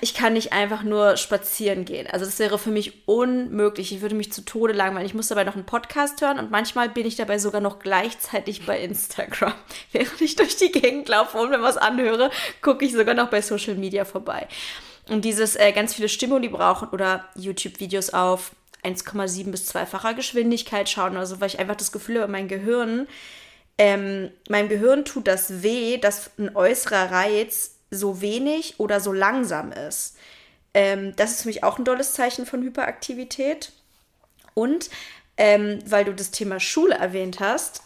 [0.00, 2.06] ich kann nicht einfach nur spazieren gehen.
[2.06, 3.92] Also das wäre für mich unmöglich.
[3.92, 5.06] Ich würde mich zu Tode langweilen.
[5.06, 8.66] Ich muss dabei noch einen Podcast hören und manchmal bin ich dabei sogar noch gleichzeitig
[8.66, 9.54] bei Instagram.
[9.92, 12.30] Während ich durch die Gegend laufe und mir was anhöre,
[12.62, 14.46] gucke ich sogar noch bei Social Media vorbei.
[15.08, 21.12] Und dieses äh, ganz viele Stimuli brauchen oder YouTube-Videos auf 1,7 bis 2-facher Geschwindigkeit schauen
[21.12, 23.06] oder so, weil ich einfach das Gefühl habe, mein Gehirn,
[23.76, 29.72] ähm, meinem Gehirn tut das weh, dass ein äußerer Reiz so wenig oder so langsam
[29.72, 30.16] ist.
[30.74, 33.72] Ähm, das ist für mich auch ein tolles Zeichen von Hyperaktivität.
[34.54, 34.90] Und
[35.36, 37.82] ähm, weil du das Thema Schule erwähnt hast,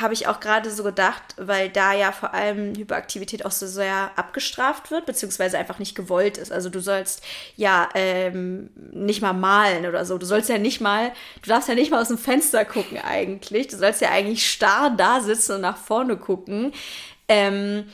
[0.00, 4.10] habe ich auch gerade so gedacht, weil da ja vor allem Hyperaktivität auch so sehr
[4.16, 6.52] abgestraft wird, beziehungsweise einfach nicht gewollt ist.
[6.52, 7.22] Also du sollst
[7.56, 10.18] ja ähm, nicht mal malen oder so.
[10.18, 13.68] Du sollst ja nicht mal, du darfst ja nicht mal aus dem Fenster gucken eigentlich.
[13.68, 16.72] Du sollst ja eigentlich starr da sitzen und nach vorne gucken.
[17.28, 17.88] Ähm,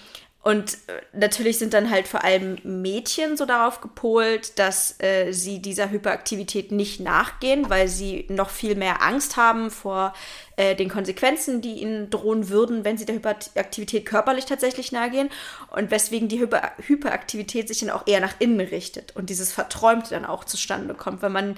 [0.45, 5.63] und äh, natürlich sind dann halt vor allem Mädchen so darauf gepolt, dass äh, sie
[5.63, 10.13] dieser Hyperaktivität nicht nachgehen, weil sie noch viel mehr Angst haben vor
[10.57, 15.31] äh, den Konsequenzen, die ihnen drohen würden, wenn sie der Hyperaktivität körperlich tatsächlich nahegehen.
[15.75, 20.11] Und weswegen die Hyper Hyperaktivität sich dann auch eher nach innen richtet und dieses Verträumte
[20.11, 21.57] dann auch zustande kommt, weil man,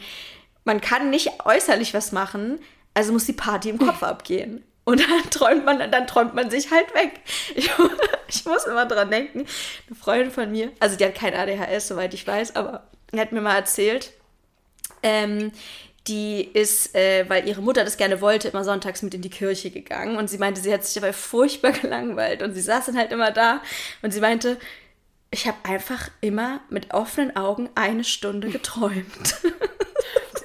[0.64, 2.61] man kann nicht äußerlich was machen,
[2.94, 4.62] also muss die Party im Kopf abgehen.
[4.87, 7.20] Und dann träumt man, dann träumt man sich halt weg.
[7.55, 7.70] Ich,
[8.29, 9.40] ich, muss immer dran denken.
[9.87, 13.33] Eine Freundin von mir, also die hat kein ADHS, soweit ich weiß, aber die hat
[13.33, 14.12] mir mal erzählt,
[15.03, 15.53] ähm,
[16.07, 19.72] die ist, äh, weil ihre Mutter das gerne wollte, immer sonntags mit in die Kirche
[19.72, 20.16] gegangen.
[20.16, 22.42] Und sie meinte, sie hat sich dabei furchtbar gelangweilt.
[22.42, 23.61] Und sie saß dann halt immer da
[24.03, 24.57] und sie meinte,
[25.33, 29.35] ich habe einfach immer mit offenen Augen eine Stunde geträumt.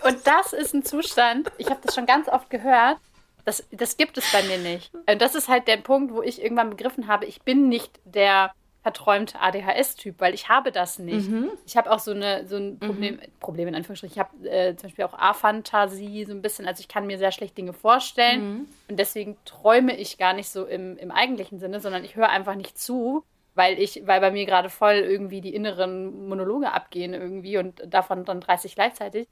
[0.03, 2.97] Und das ist ein Zustand, ich habe das schon ganz oft gehört,
[3.45, 4.93] das, das gibt es bei mir nicht.
[4.93, 8.53] Und das ist halt der Punkt, wo ich irgendwann begriffen habe, ich bin nicht der
[8.83, 11.29] verträumte ADHS-Typ, weil ich habe das nicht.
[11.29, 11.51] Mhm.
[11.67, 13.19] Ich habe auch so, eine, so ein Problem, mhm.
[13.39, 14.15] Problem in Anführungsstrichen.
[14.15, 17.31] Ich habe äh, zum Beispiel auch A-Fantasie so ein bisschen, also ich kann mir sehr
[17.31, 18.67] schlecht Dinge vorstellen mhm.
[18.89, 22.55] und deswegen träume ich gar nicht so im, im eigentlichen Sinne, sondern ich höre einfach
[22.55, 23.23] nicht zu,
[23.53, 28.25] weil ich, weil bei mir gerade voll irgendwie die inneren Monologe abgehen irgendwie und davon
[28.25, 29.27] dann 30 gleichzeitig.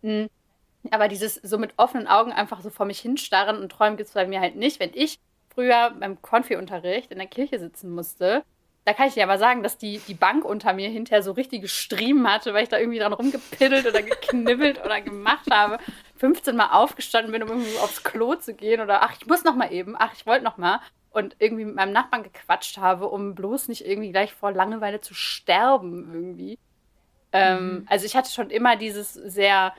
[0.00, 0.30] Mhm.
[0.90, 4.14] Aber dieses so mit offenen Augen einfach so vor mich hinstarren und träumen gibt es
[4.14, 4.80] bei mir halt nicht.
[4.80, 5.18] Wenn ich
[5.54, 8.44] früher beim Konfi-Unterricht in der Kirche sitzen musste,
[8.84, 11.68] da kann ich dir aber sagen, dass die, die Bank unter mir hinterher so richtige
[11.68, 15.78] Striemen hatte, weil ich da irgendwie dran rumgepiddelt oder geknibbelt oder gemacht habe.
[16.16, 19.54] 15 Mal aufgestanden bin, um irgendwie aufs Klo zu gehen oder ach, ich muss noch
[19.54, 23.34] mal eben, ach, ich wollte noch mal und irgendwie mit meinem Nachbarn gequatscht habe, um
[23.34, 26.58] bloß nicht irgendwie gleich vor Langeweile zu sterben irgendwie.
[27.32, 27.76] Ähm, mhm.
[27.76, 29.72] Ähm, also ich hatte schon immer dieses sehr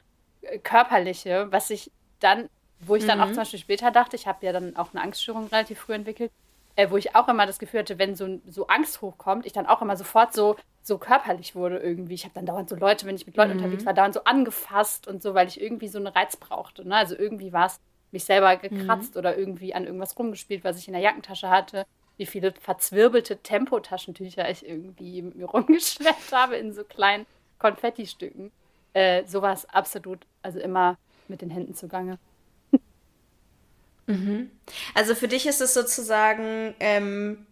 [0.64, 3.24] körperliche, was ich dann, wo ich dann mhm.
[3.24, 6.32] auch zum Beispiel später dachte, ich habe ja dann auch eine Angststörung relativ früh entwickelt,
[6.76, 9.66] äh, wo ich auch immer das Gefühl hatte, wenn so, so Angst hochkommt, ich dann
[9.66, 12.14] auch immer sofort so, so körperlich wurde irgendwie.
[12.14, 13.58] Ich habe dann dauernd so Leute, wenn ich mit Leuten mhm.
[13.58, 16.88] unterwegs war, dauernd so angefasst und so, weil ich irgendwie so einen Reiz brauchte.
[16.88, 16.96] Ne?
[16.96, 17.80] Also irgendwie war es
[18.12, 19.20] mich selber gekratzt mhm.
[19.20, 21.86] oder irgendwie an irgendwas rumgespielt, was ich in der Jackentasche hatte.
[22.18, 27.26] Wie viele verzwirbelte Tempotaschentücher ich irgendwie mit mir rumgeschleppt habe in so kleinen
[27.60, 28.52] Konfettistücken
[28.96, 32.18] äh, sowas absolut, also immer mit den Händen zugange.
[34.08, 34.52] Mhm.
[34.94, 37.46] Also für dich ist es sozusagen, ähm,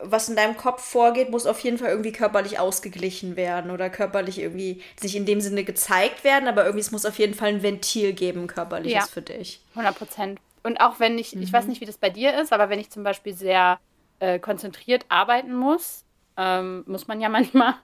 [0.00, 4.40] was in deinem Kopf vorgeht, muss auf jeden Fall irgendwie körperlich ausgeglichen werden oder körperlich
[4.40, 7.62] irgendwie sich in dem Sinne gezeigt werden, aber irgendwie es muss auf jeden Fall ein
[7.62, 9.60] Ventil geben, körperliches ja, für dich.
[9.74, 10.40] 100 Prozent.
[10.62, 11.42] Und auch wenn ich, mhm.
[11.42, 11.70] ich weiß mhm.
[11.70, 13.78] nicht, wie das bei dir ist, aber wenn ich zum Beispiel sehr
[14.18, 16.04] äh, konzentriert arbeiten muss,
[16.36, 17.74] ähm, muss man ja manchmal,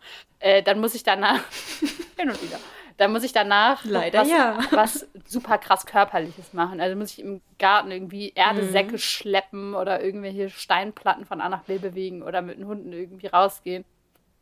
[0.45, 1.41] äh, dann muss ich danach,
[2.19, 2.61] hin und wieder,
[2.99, 4.59] dann muss ich danach Leider was, ja.
[4.73, 6.83] was super krass Körperliches machen.
[6.83, 8.99] Also muss ich im Garten irgendwie Erdesäcke mhm.
[8.99, 13.87] schleppen oder irgendwelche Steinplatten von A nach B bewegen oder mit den Hunden irgendwie rausgehen.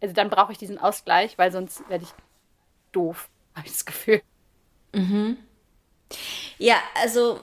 [0.03, 2.11] Also dann brauche ich diesen Ausgleich, weil sonst werde ich
[2.91, 4.23] doof, habe ich das Gefühl.
[4.93, 5.37] Mhm.
[6.59, 7.41] Ja, also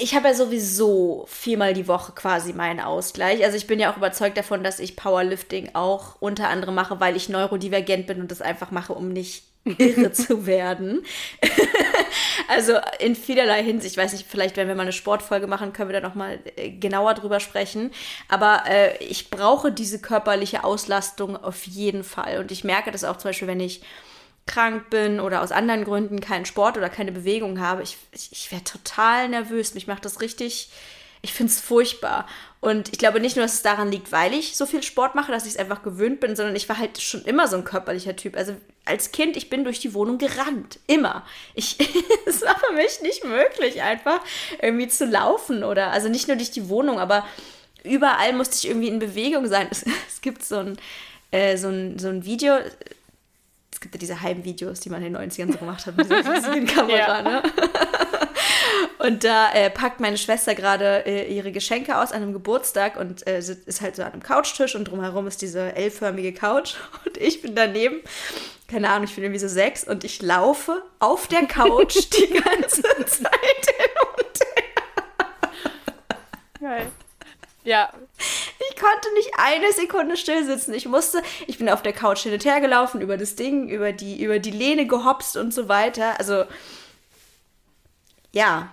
[0.00, 3.44] ich habe ja sowieso viermal die Woche quasi meinen Ausgleich.
[3.44, 7.16] Also ich bin ja auch überzeugt davon, dass ich Powerlifting auch unter anderem mache, weil
[7.16, 9.44] ich neurodivergent bin und das einfach mache, um nicht
[9.78, 11.04] irre zu werden.
[12.48, 15.90] also in vielerlei Hinsicht, ich weiß nicht, vielleicht wenn wir mal eine Sportfolge machen, können
[15.90, 17.92] wir da noch mal äh, genauer drüber sprechen.
[18.28, 22.38] Aber äh, ich brauche diese körperliche Auslastung auf jeden Fall.
[22.38, 23.82] Und ich merke das auch zum Beispiel, wenn ich
[24.46, 28.52] krank bin oder aus anderen Gründen keinen Sport oder keine Bewegung habe, ich, ich, ich
[28.52, 29.74] werde total nervös.
[29.74, 30.70] Mich macht das richtig,
[31.22, 32.26] ich finde es furchtbar.
[32.60, 35.32] Und ich glaube nicht nur, dass es daran liegt, weil ich so viel Sport mache,
[35.32, 38.16] dass ich es einfach gewöhnt bin, sondern ich war halt schon immer so ein körperlicher
[38.16, 38.36] Typ.
[38.36, 40.78] Also als Kind, ich bin durch die Wohnung gerannt.
[40.86, 41.24] Immer.
[41.54, 41.76] Ich,
[42.26, 44.20] es war für mich nicht möglich, einfach
[44.60, 47.24] irgendwie zu laufen oder, also nicht nur durch die Wohnung, aber
[47.84, 49.68] überall musste ich irgendwie in Bewegung sein.
[49.70, 50.76] Es, es gibt so ein,
[51.30, 52.58] äh, so, ein, so ein Video,
[53.82, 56.96] gibt ja diese Heimvideos, die man in den 90ern so gemacht hat, mit dieser Kamera,
[56.96, 57.22] ja.
[57.22, 57.42] ne?
[58.98, 63.26] Und da äh, packt meine Schwester gerade äh, ihre Geschenke aus an einem Geburtstag und
[63.26, 67.42] äh, ist halt so an einem Couchtisch und drumherum ist diese L-förmige Couch und ich
[67.42, 68.00] bin daneben,
[68.68, 72.82] keine Ahnung, ich bin irgendwie so sechs und ich laufe auf der Couch die ganze
[72.82, 74.72] Zeit hin und her.
[76.60, 76.86] Geil.
[77.64, 77.92] Ja.
[78.82, 80.74] Ich konnte nicht eine Sekunde still sitzen.
[80.74, 83.92] Ich musste, ich bin auf der Couch hin und her gelaufen, über das Ding, über
[83.92, 86.18] die, über die Lehne gehopst und so weiter.
[86.18, 86.44] Also,
[88.32, 88.72] ja,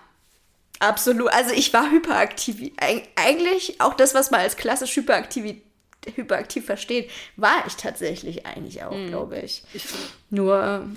[0.80, 1.32] absolut.
[1.32, 2.72] Also, ich war hyperaktiv.
[3.14, 5.56] Eigentlich auch das, was man als klassisch hyperaktiv,
[6.16, 9.08] hyperaktiv versteht, war ich tatsächlich eigentlich auch, mhm.
[9.08, 9.62] glaube ich.
[9.72, 9.84] ich.
[10.30, 10.88] Nur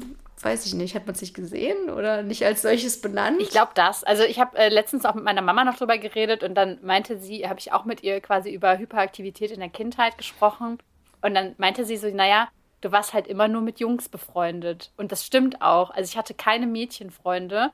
[0.43, 3.41] weiß ich nicht, hat man sich gesehen oder nicht als solches benannt?
[3.41, 4.03] Ich glaube das.
[4.03, 7.17] Also ich habe äh, letztens auch mit meiner Mama noch drüber geredet und dann meinte
[7.17, 10.79] sie, habe ich auch mit ihr quasi über Hyperaktivität in der Kindheit gesprochen
[11.21, 12.49] und dann meinte sie so, naja,
[12.81, 15.91] du warst halt immer nur mit Jungs befreundet und das stimmt auch.
[15.91, 17.71] Also ich hatte keine Mädchenfreunde.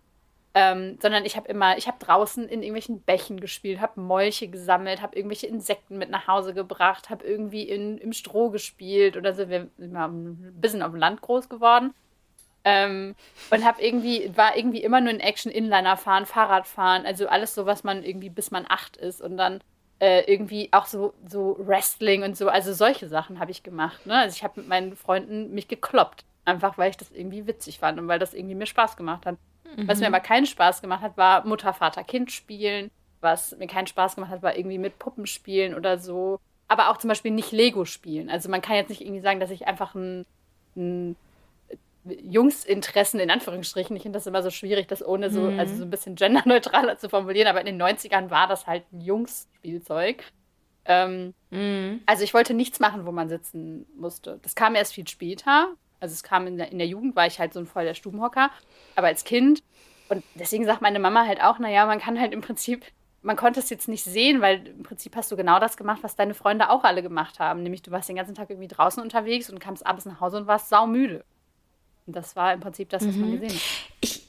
[0.55, 4.99] Ähm, sondern ich habe immer, ich habe draußen in irgendwelchen Bächen gespielt, habe Molche gesammelt,
[4.99, 9.47] habe irgendwelche Insekten mit nach Hause gebracht, habe irgendwie in, im Stroh gespielt oder so.
[9.47, 11.93] Wir sind ein bisschen auf dem Land groß geworden.
[12.65, 13.15] Ähm,
[13.51, 17.55] und habe irgendwie, war irgendwie immer nur in Action Inliner fahren, Fahrrad fahren, also alles
[17.55, 19.61] so, was man irgendwie bis man acht ist und dann
[19.99, 24.05] äh, irgendwie auch so, so Wrestling und so, also solche Sachen habe ich gemacht.
[24.05, 24.15] Ne?
[24.15, 27.99] Also ich habe mit meinen Freunden mich gekloppt, einfach weil ich das irgendwie witzig fand
[27.99, 29.35] und weil das irgendwie mir Spaß gemacht hat.
[29.77, 29.87] Mhm.
[29.87, 32.91] Was mir aber keinen Spaß gemacht hat, war Mutter, Vater, Kind spielen.
[33.21, 36.39] Was mir keinen Spaß gemacht hat, war irgendwie mit Puppen spielen oder so.
[36.69, 38.29] Aber auch zum Beispiel nicht Lego spielen.
[38.29, 40.25] Also man kann jetzt nicht irgendwie sagen, dass ich einfach ein,
[40.77, 41.15] ein
[42.05, 43.95] Jungsinteressen in Anführungsstrichen.
[43.95, 45.59] Ich finde das immer so schwierig, das ohne so, mhm.
[45.59, 49.01] also so ein bisschen genderneutraler zu formulieren, aber in den 90ern war das halt ein
[49.01, 50.23] Jungsspielzeug.
[50.85, 52.01] Ähm, mhm.
[52.05, 54.39] Also ich wollte nichts machen, wo man sitzen musste.
[54.41, 55.73] Das kam erst viel später.
[55.99, 58.49] Also es kam in der, in der Jugend, war ich halt so ein voller Stubenhocker.
[58.95, 59.61] Aber als Kind,
[60.07, 62.85] und deswegen sagt meine Mama halt auch, naja, man kann halt im Prinzip,
[63.21, 66.15] man konnte es jetzt nicht sehen, weil im Prinzip hast du genau das gemacht, was
[66.15, 67.63] deine Freunde auch alle gemacht haben.
[67.63, 70.47] Nämlich du warst den ganzen Tag irgendwie draußen unterwegs und kamst abends nach Hause und
[70.47, 71.25] warst saumüde.
[72.05, 73.21] Das war im Prinzip das, was mhm.
[73.21, 73.61] man gesehen hat.
[74.01, 74.23] Ich,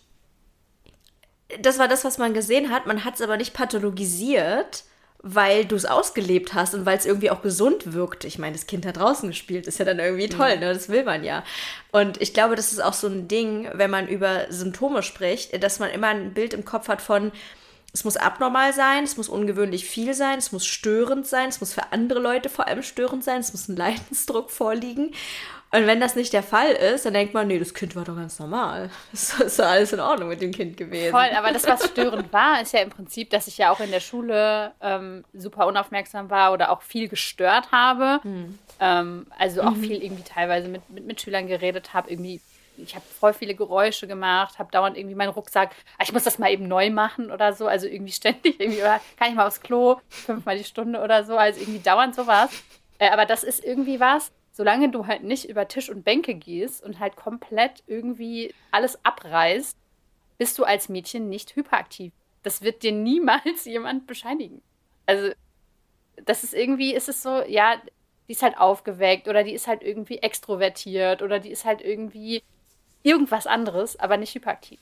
[1.60, 2.86] das war das, was man gesehen hat.
[2.86, 4.84] Man hat es aber nicht pathologisiert,
[5.22, 8.24] weil du es ausgelebt hast und weil es irgendwie auch gesund wirkt.
[8.24, 10.72] Ich meine, das Kind hat draußen gespielt, ist ja dann irgendwie toll, ne?
[10.72, 11.44] Das will man ja.
[11.92, 15.78] Und ich glaube, das ist auch so ein Ding, wenn man über Symptome spricht, dass
[15.78, 17.32] man immer ein Bild im Kopf hat von,
[17.92, 21.74] es muss abnormal sein, es muss ungewöhnlich viel sein, es muss störend sein, es muss
[21.74, 25.12] für andere Leute vor allem störend sein, es muss ein Leidensdruck vorliegen.
[25.72, 28.16] Und wenn das nicht der Fall ist, dann denkt man, nee, das Kind war doch
[28.16, 28.90] ganz normal.
[29.12, 31.12] Es ist ja alles in Ordnung mit dem Kind gewesen.
[31.12, 33.90] Voll, aber das, was störend war, ist ja im Prinzip, dass ich ja auch in
[33.90, 38.20] der Schule ähm, super unaufmerksam war oder auch viel gestört habe.
[38.22, 38.58] Hm.
[38.80, 39.82] Ähm, also auch mhm.
[39.82, 42.40] viel irgendwie teilweise mit, mit Mitschülern geredet habe, irgendwie
[42.82, 46.38] ich habe voll viele Geräusche gemacht, habe dauernd irgendwie meinen Rucksack, ah, ich muss das
[46.38, 49.60] mal eben neu machen oder so, also irgendwie ständig irgendwie, oder kann ich mal aufs
[49.60, 52.50] Klo, fünfmal die Stunde oder so, also irgendwie dauernd sowas.
[52.98, 56.84] Äh, aber das ist irgendwie was, solange du halt nicht über Tisch und Bänke gehst
[56.84, 59.74] und halt komplett irgendwie alles abreißt,
[60.36, 62.12] bist du als Mädchen nicht hyperaktiv.
[62.42, 64.60] Das wird dir niemals jemand bescheinigen.
[65.06, 65.30] Also,
[66.26, 67.80] das ist irgendwie, ist es so, ja,
[68.28, 72.42] die ist halt aufgeweckt oder die ist halt irgendwie extrovertiert oder die ist halt irgendwie
[73.02, 74.78] irgendwas anderes, aber nicht hyperaktiv.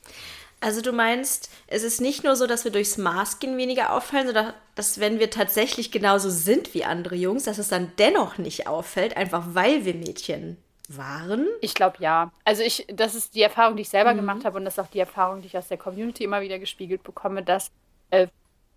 [0.61, 4.55] Also du meinst, es ist nicht nur so, dass wir durchs Masken weniger auffallen, sondern
[4.75, 9.17] dass wenn wir tatsächlich genauso sind wie andere Jungs, dass es dann dennoch nicht auffällt,
[9.17, 10.57] einfach weil wir Mädchen
[10.89, 11.47] waren?
[11.61, 12.33] Ich glaube ja.
[12.45, 14.19] Also ich, das ist die Erfahrung, die ich selber mhm.
[14.19, 16.59] gemacht habe und das ist auch die Erfahrung, die ich aus der Community immer wieder
[16.59, 17.71] gespiegelt bekomme, dass
[18.11, 18.27] äh,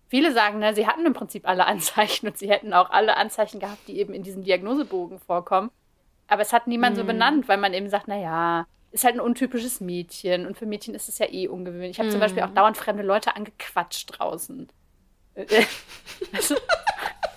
[0.08, 3.58] viele sagen, ne, sie hatten im Prinzip alle Anzeichen und sie hätten auch alle Anzeichen
[3.58, 5.70] gehabt, die eben in diesem Diagnosebogen vorkommen.
[6.28, 7.00] Aber es hat niemand mhm.
[7.00, 10.94] so benannt, weil man eben sagt, naja, ist halt ein untypisches Mädchen und für Mädchen
[10.94, 11.92] ist es ja eh ungewöhnlich.
[11.92, 12.12] Ich habe mhm.
[12.12, 12.54] zum Beispiel auch Mhm.
[12.54, 14.68] dauernd fremde Leute angequatscht draußen.
[15.34, 15.64] Äh, äh,
[16.32, 16.54] also,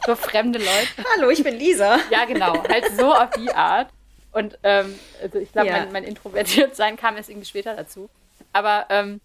[0.06, 0.88] so fremde Leute.
[1.16, 1.98] Hallo, ich bin Lisa.
[2.12, 3.90] Ja, genau, halt so auf die Art.
[4.32, 5.80] Und ähm, also ich glaube, Ja.
[5.80, 8.10] mein, mein Introvertiertsein kam erst irgendwie später dazu.
[8.52, 9.22] Aber ähm,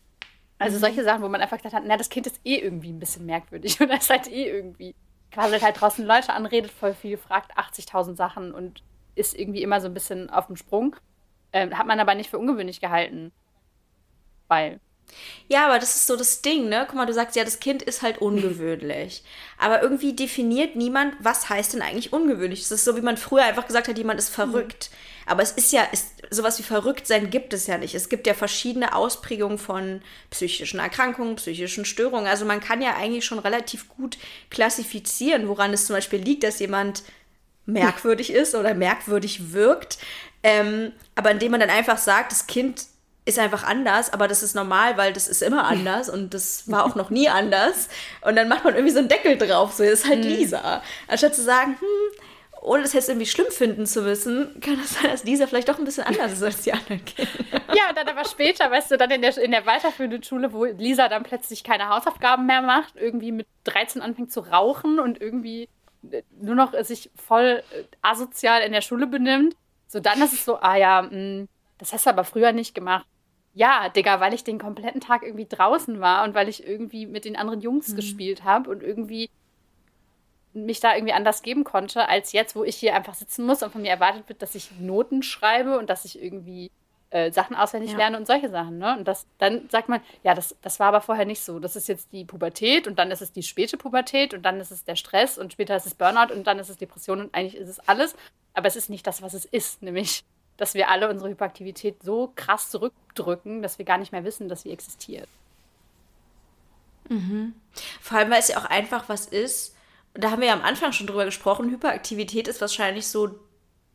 [0.59, 0.81] also Mhm.
[0.81, 3.27] solche Sachen, wo man einfach gedacht hat, na, das Kind ist eh irgendwie ein bisschen
[3.27, 4.95] merkwürdig oder ist halt eh irgendwie
[5.33, 8.83] quasselt halt draußen Leute an, redet voll viel, fragt 80.000 Sachen und
[9.17, 10.95] ist irgendwie immer so ein bisschen auf dem Sprung.
[11.53, 13.33] Ähm, hat man aber nicht für ungewöhnlich gehalten.
[14.49, 14.81] Weil,
[15.49, 16.85] Ja, aber das ist so das Ding, ne?
[16.87, 19.25] Guck mal, du sagst ja, das Kind ist halt ungewöhnlich.
[19.59, 22.63] Aber irgendwie definiert niemand, was heißt denn eigentlich ungewöhnlich.
[22.63, 24.91] Das ist so, wie man früher einfach gesagt hat, jemand ist verrückt.
[25.27, 27.95] Aber es ist ja, ist, sowas wie verrückt sein gibt es ja nicht.
[27.95, 32.27] Es gibt ja verschiedene Ausprägungen von psychischen Erkrankungen, psychischen Störungen.
[32.27, 34.19] Also man kann ja eigentlich schon relativ gut
[34.51, 37.03] klassifizieren, woran es zum Beispiel liegt, dass jemand
[37.67, 39.99] merkwürdig ist oder merkwürdig wirkt.
[40.43, 42.87] Ähm, aber indem man dann einfach sagt, das Kind
[43.27, 46.85] ist einfach anders, aber das ist normal, weil das ist immer anders und das war
[46.85, 47.89] auch noch nie anders.
[48.23, 50.83] Und dann macht man irgendwie so einen Deckel drauf, so ist halt Lisa.
[51.07, 52.21] Anstatt zu sagen, hm,
[52.63, 55.79] ohne das jetzt irgendwie schlimm finden zu müssen, kann es sein, dass Lisa vielleicht doch
[55.79, 57.31] ein bisschen anders ist als die anderen Kinder.
[57.75, 60.65] ja, und dann aber später, weißt du, dann in der, in der weiterführenden Schule, wo
[60.65, 65.69] Lisa dann plötzlich keine Hausaufgaben mehr macht, irgendwie mit 13 anfängt zu rauchen und irgendwie
[66.41, 69.57] nur noch sich voll äh, asozial in der Schule benimmt.
[69.87, 71.47] So, dann ist es so, ah ja, mh,
[71.79, 73.07] das hast du aber früher nicht gemacht.
[73.55, 77.25] Ja, Digga, weil ich den kompletten Tag irgendwie draußen war und weil ich irgendwie mit
[77.25, 79.29] den anderen Jungs gespielt habe und irgendwie
[80.53, 83.73] mich da irgendwie anders geben konnte, als jetzt, wo ich hier einfach sitzen muss und
[83.73, 86.71] von mir erwartet wird, dass ich Noten schreibe und dass ich irgendwie
[87.11, 87.99] äh, Sachen auswendig Ja.
[87.99, 88.79] lerne und solche Sachen.
[88.79, 88.97] Ne?
[88.99, 91.59] Und das, dann sagt man, ja, das, das war aber vorher nicht so.
[91.59, 94.71] Das ist jetzt die Pubertät und dann ist es die späte Pubertät und dann ist
[94.71, 97.57] es der Stress und später ist es Burnout und dann ist es Depression und eigentlich
[97.57, 98.15] ist es alles.
[98.55, 100.25] Aber es ist nicht das, was es ist, nämlich,
[100.57, 104.63] dass wir alle unsere Hyperaktivität so krass zurückdrücken, dass wir gar nicht mehr wissen, dass
[104.63, 105.29] sie existiert.
[108.01, 109.75] Vor allem, weil es ja auch einfach was ist,
[110.15, 113.35] und da haben wir ja am Anfang schon drüber gesprochen, Hyperaktivität ist wahrscheinlich so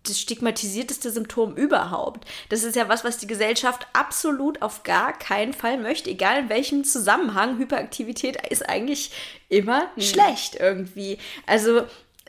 [0.10, 2.26] das stigmatisierteste Symptom überhaupt.
[2.50, 6.50] Das ist ja was, was die Gesellschaft absolut auf gar keinen Fall möchte, egal in
[6.50, 7.58] welchem Zusammenhang.
[7.58, 9.12] Hyperaktivität ist eigentlich
[9.50, 11.18] immer schlecht irgendwie.
[11.46, 11.84] Also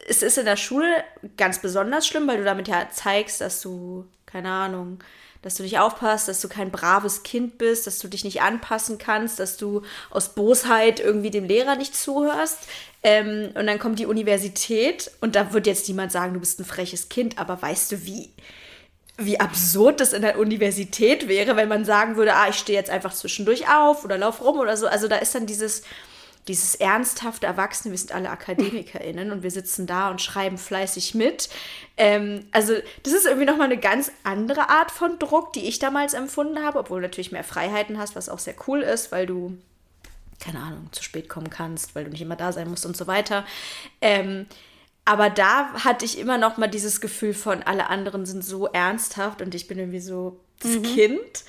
[0.09, 0.89] es ist in der Schule
[1.37, 4.99] ganz besonders schlimm, weil du damit ja zeigst, dass du, keine Ahnung,
[5.47, 8.99] dass du nicht aufpasst, dass du kein braves Kind bist, dass du dich nicht anpassen
[8.99, 12.59] kannst, dass du aus Bosheit irgendwie dem Lehrer nicht zuhörst.
[13.05, 16.65] Ähm, und dann kommt die Universität und da wird jetzt niemand sagen, du bist ein
[16.65, 18.31] freches Kind, aber weißt du, wie,
[19.19, 22.91] wie absurd das in der Universität wäre, wenn man sagen würde, ah, ich stehe jetzt
[22.91, 24.89] einfach zwischendurch auf oder lauf rum oder so.
[24.89, 25.83] Also da ist dann dieses,
[26.49, 31.49] dieses ernsthafte Erwachsene, wir sind alle AkademikerInnen und wir sitzen da und schreiben fleißig mit.
[31.97, 36.15] Ähm, also das ist irgendwie nochmal eine ganz andere Art von Druck, die ich damals
[36.15, 39.59] empfunden habe, obwohl du natürlich mehr Freiheiten hast, was auch sehr cool ist, weil du,
[40.39, 43.07] keine Ahnung, zu spät kommen kannst, weil du nicht immer da sein musst und so
[43.07, 43.45] weiter.
[44.01, 44.47] Ähm,
[45.05, 49.41] aber da hatte ich immer noch mal dieses Gefühl von, alle anderen sind so ernsthaft
[49.41, 51.45] und ich bin irgendwie so das Kind.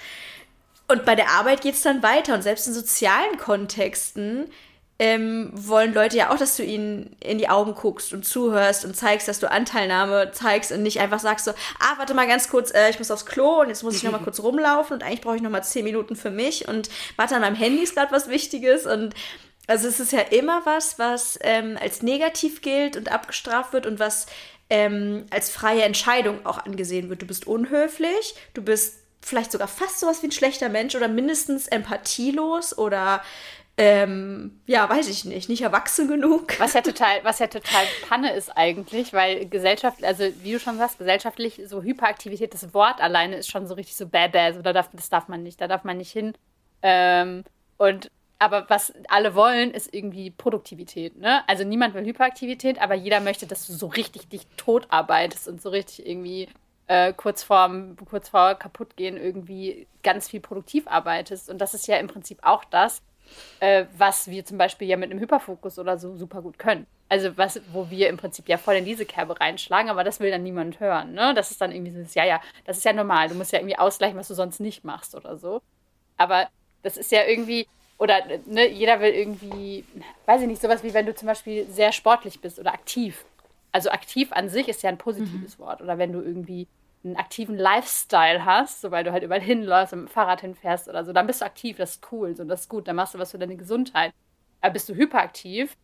[0.88, 2.34] Und bei der Arbeit geht es dann weiter.
[2.34, 4.46] Und selbst in sozialen Kontexten
[5.00, 8.96] ähm, wollen Leute ja auch, dass du ihnen in die Augen guckst und zuhörst und
[8.96, 12.74] zeigst, dass du Anteilnahme zeigst und nicht einfach sagst so, ah, warte mal ganz kurz,
[12.74, 15.22] äh, ich muss aufs Klo und jetzt muss ich noch mal kurz rumlaufen und eigentlich
[15.22, 18.12] brauche ich noch mal zehn Minuten für mich und warte, an meinem Handy ist gerade
[18.12, 19.14] was Wichtiges und
[19.68, 24.00] also es ist ja immer was, was ähm, als negativ gilt und abgestraft wird und
[24.00, 24.26] was
[24.70, 27.22] ähm, als freie Entscheidung auch angesehen wird.
[27.22, 31.68] Du bist unhöflich, du bist vielleicht sogar fast sowas wie ein schlechter Mensch oder mindestens
[31.68, 33.22] empathielos oder
[33.80, 36.60] ähm, ja, weiß ich nicht, nicht erwachsen genug.
[36.60, 40.80] Was ja total, was ja total Panne ist eigentlich, weil Gesellschaft, also wie du schon
[40.80, 44.64] sagst, gesellschaftlich so Hyperaktivität, das Wort alleine ist schon so richtig so bäh bäh, so
[44.64, 46.34] da darf, das darf man nicht, da darf man nicht hin.
[46.82, 47.44] Ähm,
[47.78, 48.10] und
[48.40, 51.18] aber was alle wollen, ist irgendwie Produktivität.
[51.18, 51.48] Ne?
[51.48, 55.62] Also niemand will Hyperaktivität, aber jeder möchte, dass du so richtig dich tot arbeitest und
[55.62, 56.48] so richtig irgendwie
[56.88, 61.50] äh, kurz vorm, kurz vor kaputtgehen irgendwie ganz viel produktiv arbeitest.
[61.50, 63.02] Und das ist ja im Prinzip auch das,
[63.60, 66.86] äh, was wir zum Beispiel ja mit einem Hyperfokus oder so super gut können.
[67.10, 70.30] Also was, wo wir im Prinzip ja voll in diese Kerbe reinschlagen, aber das will
[70.30, 71.14] dann niemand hören.
[71.14, 71.34] Ne?
[71.34, 73.30] Das ist dann irgendwie so, ja, ja, das ist ja normal.
[73.30, 75.62] Du musst ja irgendwie ausgleichen, was du sonst nicht machst oder so.
[76.18, 76.50] Aber
[76.84, 77.68] das ist ja irgendwie,
[77.98, 79.86] oder ne, jeder will irgendwie,
[80.26, 83.24] weiß ich nicht, sowas wie wenn du zum Beispiel sehr sportlich bist oder aktiv.
[83.72, 85.82] Also aktiv an sich ist ja ein positives Wort.
[85.82, 86.68] Oder wenn du irgendwie
[87.08, 90.88] einen aktiven Lifestyle hast, so weil du halt überall hinläufst und mit dem Fahrrad hinfährst
[90.88, 93.14] oder so, dann bist du aktiv, das ist cool, so das ist gut, dann machst
[93.14, 94.14] du was für deine Gesundheit.
[94.62, 95.76] Aber bist du hyperaktiv,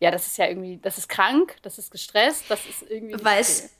[0.00, 3.22] ja, das ist ja irgendwie, das ist krank, das ist gestresst, das ist irgendwie.
[3.22, 3.70] Weil es,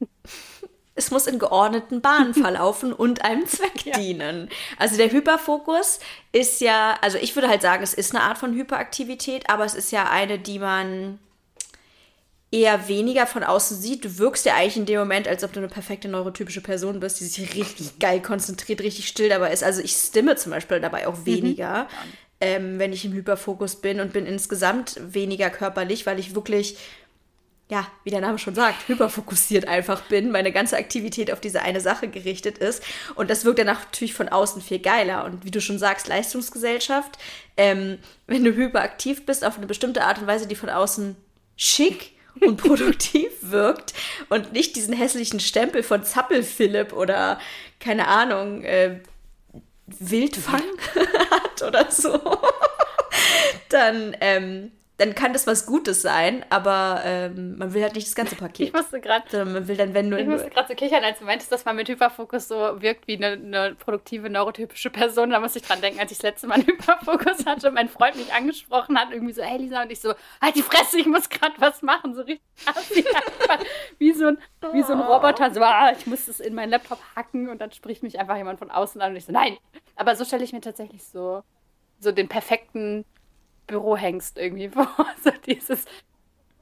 [0.94, 3.96] es muss in geordneten Bahnen verlaufen und einem Zweck ja.
[3.96, 4.50] dienen.
[4.76, 6.00] Also der Hyperfokus
[6.32, 9.74] ist ja, also ich würde halt sagen, es ist eine Art von Hyperaktivität, aber es
[9.74, 11.20] ist ja eine, die man
[12.50, 14.04] eher weniger von außen sieht.
[14.04, 17.20] Du wirkst ja eigentlich in dem Moment, als ob du eine perfekte neurotypische Person bist,
[17.20, 19.62] die sich richtig geil konzentriert, richtig still dabei ist.
[19.62, 21.26] Also ich stimme zum Beispiel dabei auch mhm.
[21.26, 21.88] weniger, mhm.
[22.40, 26.78] ähm, wenn ich im Hyperfokus bin und bin insgesamt weniger körperlich, weil ich wirklich
[27.70, 31.82] ja, wie der Name schon sagt, hyperfokussiert einfach bin, meine ganze Aktivität auf diese eine
[31.82, 32.82] Sache gerichtet ist.
[33.14, 35.26] Und das wirkt dann natürlich von außen viel geiler.
[35.26, 37.18] Und wie du schon sagst, Leistungsgesellschaft,
[37.58, 41.14] ähm, wenn du hyperaktiv bist auf eine bestimmte Art und Weise, die von außen
[41.56, 43.94] schick und produktiv wirkt
[44.28, 47.38] und nicht diesen hässlichen Stempel von Zappel-Philipp oder
[47.80, 49.00] keine Ahnung, äh,
[49.86, 50.62] Wildfang
[51.30, 52.20] hat oder so,
[53.68, 58.16] dann ähm, dann kann das was Gutes sein, aber ähm, man will halt nicht das
[58.16, 58.68] ganze Paket.
[58.68, 59.44] Ich musste gerade.
[59.44, 60.18] Man will dann, wenn nur.
[60.18, 63.16] Ich musste gerade so kichern, als du meintest, dass man mit Hyperfokus so wirkt wie
[63.16, 65.30] eine, eine, produktive, neurotypische Person.
[65.30, 67.88] Da musste ich dran denken, als ich das letzte Mal einen Hyperfokus hatte und mein
[67.88, 71.06] Freund mich angesprochen hat, irgendwie so, hey Lisa, und ich so, halt die Fresse, ich
[71.06, 72.14] muss gerade was machen.
[72.14, 72.42] So richtig
[73.98, 74.38] wie so ein,
[74.72, 77.70] wie so ein Roboter, so, ah, ich muss das in meinen Laptop hacken und dann
[77.70, 79.58] spricht mich einfach jemand von außen an und ich so, nein.
[79.94, 81.44] Aber so stelle ich mir tatsächlich so,
[82.00, 83.04] so den perfekten
[83.68, 84.88] Bürohengst irgendwie vor.
[85.22, 85.84] So dieses,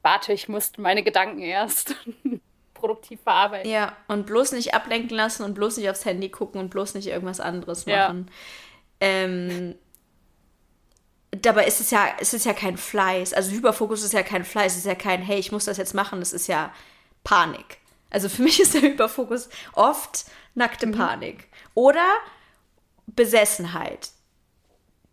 [0.03, 1.95] warte, ich muss meine Gedanken erst
[2.75, 3.69] produktiv verarbeiten.
[3.69, 7.07] Ja, und bloß nicht ablenken lassen und bloß nicht aufs Handy gucken und bloß nicht
[7.07, 8.29] irgendwas anderes machen.
[8.29, 9.07] Ja.
[9.07, 9.75] Ähm,
[11.31, 13.33] dabei ist es ja, ist es ja kein Fleiß.
[13.33, 15.95] Also Hyperfokus ist ja kein Fleiß, es ist ja kein, hey, ich muss das jetzt
[15.95, 16.71] machen, das ist ja
[17.23, 17.79] Panik.
[18.09, 20.91] Also für mich ist der Hyperfokus oft nackte mhm.
[20.91, 21.47] Panik.
[21.73, 22.05] Oder
[23.07, 24.11] Besessenheit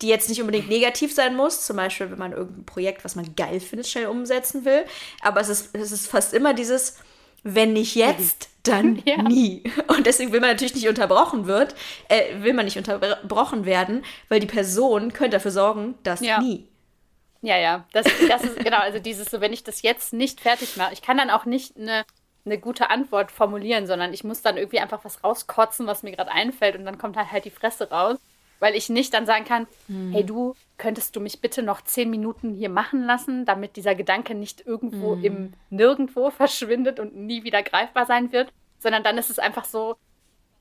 [0.02, 3.34] die jetzt nicht unbedingt negativ sein muss, zum Beispiel, wenn man irgendein Projekt, was man
[3.36, 4.84] geil findet, schnell umsetzen will.
[5.22, 6.98] Aber es ist, es ist fast immer dieses,
[7.42, 9.22] wenn nicht jetzt, dann ja.
[9.22, 9.62] nie.
[9.88, 11.74] Und deswegen will man natürlich nicht unterbrochen wird,
[12.08, 16.40] äh, will man nicht unterbrochen werden, weil die Person könnte dafür sorgen, dass ja.
[16.40, 16.66] nie.
[17.42, 20.78] Ja, ja, das, das ist genau, also dieses so, wenn ich das jetzt nicht fertig
[20.78, 22.06] mache, ich kann dann auch nicht eine,
[22.46, 26.32] eine gute Antwort formulieren, sondern ich muss dann irgendwie einfach was rauskotzen, was mir gerade
[26.32, 28.16] einfällt und dann kommt halt halt die Fresse raus
[28.60, 30.12] weil ich nicht dann sagen kann, hm.
[30.12, 34.34] hey du, könntest du mich bitte noch zehn Minuten hier machen lassen, damit dieser Gedanke
[34.34, 35.24] nicht irgendwo hm.
[35.24, 39.96] im Nirgendwo verschwindet und nie wieder greifbar sein wird, sondern dann ist es einfach so,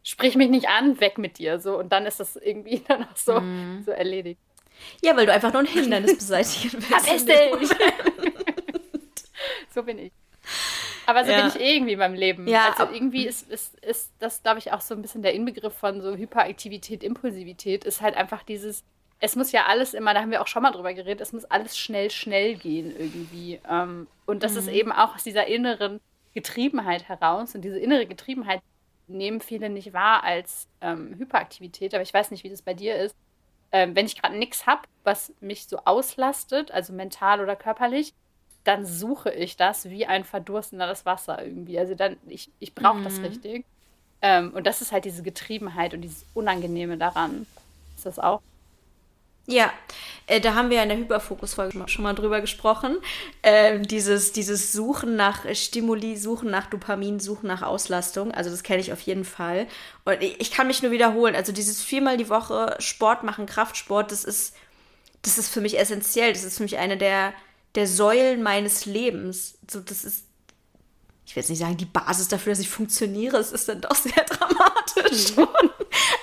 [0.04, 3.18] sprich mich nicht an, weg mit dir, so und dann ist das irgendwie dann auch
[3.18, 3.84] so, hm.
[3.86, 4.40] so erledigt.
[5.02, 7.76] Ja, weil du einfach nur ein Hindernis beseitigen willst.
[9.74, 10.12] so bin ich.
[11.06, 11.40] Aber so ja.
[11.40, 12.48] bin ich eh irgendwie beim Leben.
[12.48, 15.74] Ja, also irgendwie ist, ist, ist das, glaube ich, auch so ein bisschen der Inbegriff
[15.74, 18.84] von so Hyperaktivität, Impulsivität, ist halt einfach dieses,
[19.20, 21.46] es muss ja alles immer, da haben wir auch schon mal drüber geredet, es muss
[21.46, 23.60] alles schnell, schnell gehen irgendwie.
[23.70, 24.60] Ähm, und das mhm.
[24.60, 26.00] ist eben auch aus dieser inneren
[26.34, 27.56] Getriebenheit heraus.
[27.56, 28.62] Und diese innere Getriebenheit
[29.08, 32.98] nehmen viele nicht wahr als ähm, Hyperaktivität, aber ich weiß nicht, wie das bei dir
[32.98, 33.16] ist.
[33.72, 38.14] Ähm, wenn ich gerade nichts habe, was mich so auslastet, also mental oder körperlich,
[38.64, 41.78] dann suche ich das wie ein verdurstendes Wasser irgendwie.
[41.78, 43.04] Also dann, ich, ich brauche mhm.
[43.04, 43.66] das richtig.
[44.22, 47.46] Ähm, und das ist halt diese Getriebenheit und dieses Unangenehme daran.
[47.96, 48.42] Ist das auch?
[49.46, 49.74] Ja,
[50.28, 52.96] äh, da haben wir ja in der Hyperfokus-Folge schon mal drüber gesprochen.
[53.42, 58.32] Äh, dieses, dieses Suchen nach Stimuli, Suchen nach Dopamin, Suchen nach Auslastung.
[58.32, 59.68] Also das kenne ich auf jeden Fall.
[60.06, 61.36] Und ich, ich kann mich nur wiederholen.
[61.36, 64.56] Also dieses viermal die Woche Sport machen, Kraftsport, das ist,
[65.24, 66.32] das ist für mich essentiell.
[66.32, 67.34] Das ist für mich eine der
[67.76, 69.58] der Säulen meines Lebens.
[69.70, 70.26] So, das ist,
[71.26, 73.38] ich will jetzt nicht sagen, die Basis dafür, dass ich funktioniere.
[73.38, 75.36] Es ist dann doch sehr dramatisch mhm.
[75.36, 75.70] schon.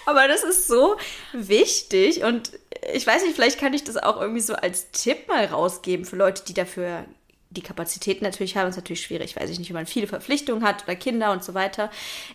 [0.07, 0.97] Aber das ist so
[1.33, 2.53] wichtig und
[2.93, 6.17] ich weiß nicht, vielleicht kann ich das auch irgendwie so als Tipp mal rausgeben für
[6.17, 7.05] Leute, die dafür
[7.51, 8.67] die Kapazitäten natürlich haben.
[8.67, 11.45] Das ist natürlich schwierig, weiß ich nicht, wenn man viele Verpflichtungen hat oder Kinder und
[11.45, 11.91] so weiter.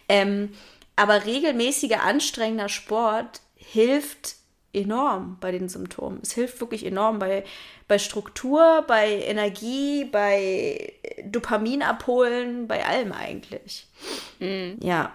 [0.08, 0.54] Ähm,
[0.96, 4.36] aber regelmäßiger, anstrengender Sport hilft
[4.76, 6.20] enorm bei den Symptomen.
[6.22, 7.44] Es hilft wirklich enorm bei,
[7.88, 13.88] bei Struktur, bei Energie, bei Dopamin abholen, bei allem eigentlich.
[14.40, 14.78] Mhm.
[14.82, 15.12] Ja.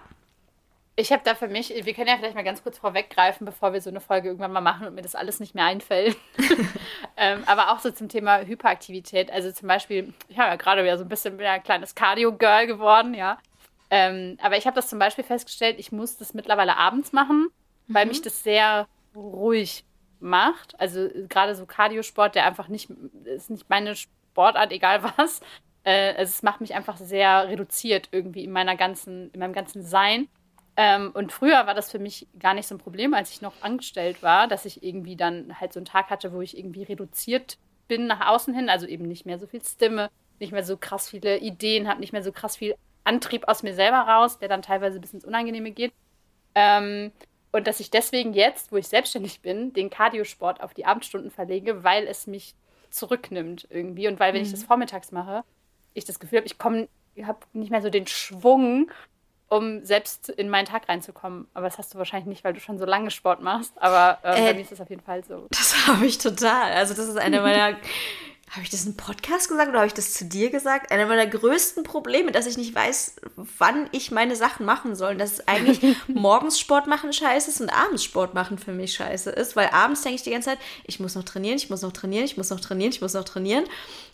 [0.97, 3.81] Ich habe da für mich, wir können ja vielleicht mal ganz kurz vorweggreifen, bevor wir
[3.81, 6.17] so eine Folge irgendwann mal machen und mir das alles nicht mehr einfällt.
[7.17, 9.31] ähm, aber auch so zum Thema Hyperaktivität.
[9.31, 12.67] Also zum Beispiel, ich habe ja gerade wieder so ein bisschen wieder ein kleines Cardio-Girl
[12.67, 13.37] geworden, ja.
[13.89, 17.49] Ähm, aber ich habe das zum Beispiel festgestellt, ich muss das mittlerweile abends machen,
[17.87, 17.93] mhm.
[17.93, 19.85] weil mich das sehr ruhig
[20.19, 20.79] macht.
[20.79, 22.89] Also gerade so Cardiosport, der einfach nicht,
[23.25, 25.41] ist nicht meine Sportart, egal was.
[25.83, 29.83] Äh, also es macht mich einfach sehr reduziert irgendwie in meiner ganzen, in meinem ganzen
[29.83, 30.27] Sein.
[30.77, 33.61] Ähm, und früher war das für mich gar nicht so ein Problem, als ich noch
[33.61, 37.57] angestellt war, dass ich irgendwie dann halt so einen Tag hatte, wo ich irgendwie reduziert
[37.87, 40.09] bin nach außen hin, also eben nicht mehr so viel Stimme,
[40.39, 43.73] nicht mehr so krass viele Ideen habe, nicht mehr so krass viel Antrieb aus mir
[43.73, 45.91] selber raus, der dann teilweise bis ins Unangenehme geht.
[46.55, 47.11] Ähm,
[47.51, 51.83] und dass ich deswegen jetzt, wo ich selbstständig bin, den Cardiosport auf die Abendstunden verlege,
[51.83, 52.55] weil es mich
[52.89, 54.07] zurücknimmt irgendwie.
[54.07, 54.45] Und weil, wenn mhm.
[54.45, 55.43] ich das vormittags mache,
[55.93, 58.89] ich das Gefühl habe, ich komme, ich habe nicht mehr so den Schwung,
[59.49, 61.47] um selbst in meinen Tag reinzukommen.
[61.53, 63.73] Aber das hast du wahrscheinlich nicht, weil du schon so lange Sport machst.
[63.81, 65.47] Aber äh, äh, bei mir ist das auf jeden Fall so.
[65.49, 66.71] Das habe ich total.
[66.71, 67.77] Also das ist eine meiner
[68.51, 70.91] habe ich das im Podcast gesagt oder habe ich das zu dir gesagt?
[70.91, 73.15] Einer meiner größten Probleme, dass ich nicht weiß,
[73.57, 75.15] wann ich meine Sachen machen soll.
[75.15, 75.79] dass es eigentlich
[76.09, 79.55] morgens Sport machen scheiße ist und abends Sport machen für mich scheiße ist.
[79.55, 82.25] Weil abends denke ich die ganze Zeit, ich muss noch trainieren, ich muss noch trainieren,
[82.25, 83.63] ich muss noch trainieren, ich muss noch trainieren.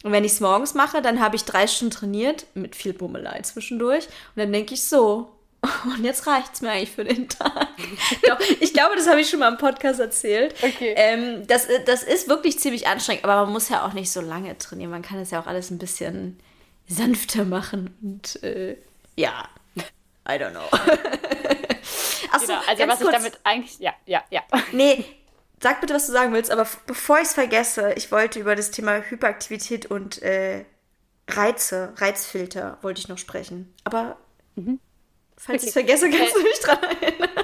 [0.03, 3.41] Und wenn ich es morgens mache, dann habe ich drei Stunden trainiert, mit viel Bummelei
[3.41, 4.05] zwischendurch.
[4.05, 5.31] Und dann denke ich so,
[5.85, 7.67] und jetzt reicht es mir eigentlich für den Tag.
[8.27, 10.55] Doch, ich glaube, das habe ich schon mal im Podcast erzählt.
[10.61, 10.93] Okay.
[10.95, 14.57] Ähm, das, das ist wirklich ziemlich anstrengend, aber man muss ja auch nicht so lange
[14.57, 14.91] trainieren.
[14.91, 16.39] Man kann es ja auch alles ein bisschen
[16.87, 17.95] sanfter machen.
[18.01, 18.77] Und äh,
[19.15, 19.49] ja,
[20.27, 20.67] I don't know.
[22.31, 23.11] Achso, genau, also was kurz.
[23.11, 24.41] ich damit eigentlich, ja, ja, ja.
[24.73, 25.05] Nee,
[25.61, 28.71] sag bitte, was du sagen willst, aber bevor ich es vergesse, ich wollte über das
[28.71, 30.65] Thema Hyperaktivität und äh,
[31.29, 33.73] Reize, Reizfilter wollte ich noch sprechen.
[33.83, 34.17] Aber
[34.55, 34.79] mhm.
[35.37, 35.67] Falls okay.
[35.67, 37.29] ich vergesse, kannst du mich dran erinnern.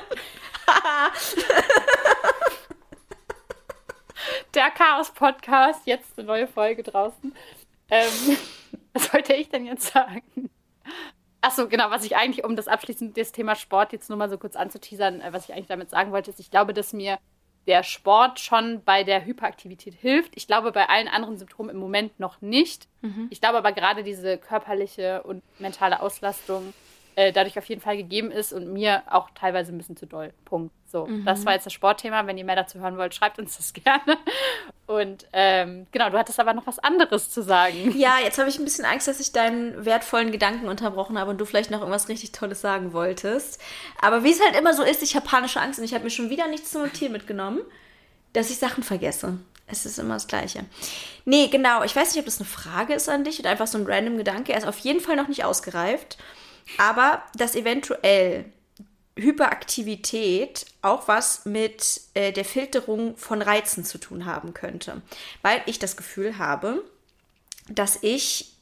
[4.56, 7.36] Der Chaos-Podcast, jetzt eine neue Folge draußen.
[7.90, 8.38] Ähm,
[8.94, 10.50] was wollte ich denn jetzt sagen?
[11.42, 14.38] Achso, genau, was ich eigentlich, um das abschließend das Thema Sport jetzt nur mal so
[14.38, 17.20] kurz anzuteasern, äh, was ich eigentlich damit sagen wollte, ist, ich glaube, dass mir
[17.68, 20.32] der Sport schon bei der Hyperaktivität hilft.
[20.36, 22.88] Ich glaube, bei allen anderen Symptomen im Moment noch nicht.
[23.02, 23.28] Mhm.
[23.30, 26.74] Ich glaube aber gerade diese körperliche und mentale Auslastung
[27.16, 30.34] äh, dadurch auf jeden Fall gegeben ist und mir auch teilweise ein bisschen zu doll.
[30.46, 30.74] Punkt.
[30.92, 31.26] So, mhm.
[31.26, 32.28] das war jetzt das Sportthema.
[32.28, 34.18] Wenn ihr mehr dazu hören wollt, schreibt uns das gerne.
[34.86, 37.98] Und ähm, genau, du hattest aber noch was anderes zu sagen.
[37.98, 41.40] Ja, jetzt habe ich ein bisschen Angst, dass ich deinen wertvollen Gedanken unterbrochen habe und
[41.40, 43.60] du vielleicht noch irgendwas richtig Tolles sagen wolltest.
[44.02, 46.12] Aber wie es halt immer so ist, ich habe panische Angst und ich habe mir
[46.12, 47.62] schon wieder nichts zu notieren mitgenommen,
[48.34, 49.40] dass ich Sachen vergesse.
[49.66, 50.66] Es ist immer das Gleiche.
[51.26, 51.84] Nee, genau.
[51.84, 54.18] Ich weiß nicht, ob das eine Frage ist an dich oder einfach so ein random
[54.18, 54.52] Gedanke.
[54.52, 56.18] Er ist auf jeden Fall noch nicht ausgereift
[56.78, 58.46] aber dass eventuell
[59.16, 65.02] Hyperaktivität auch was mit äh, der Filterung von Reizen zu tun haben könnte.
[65.42, 66.84] Weil ich das Gefühl habe,
[67.70, 68.54] dass ich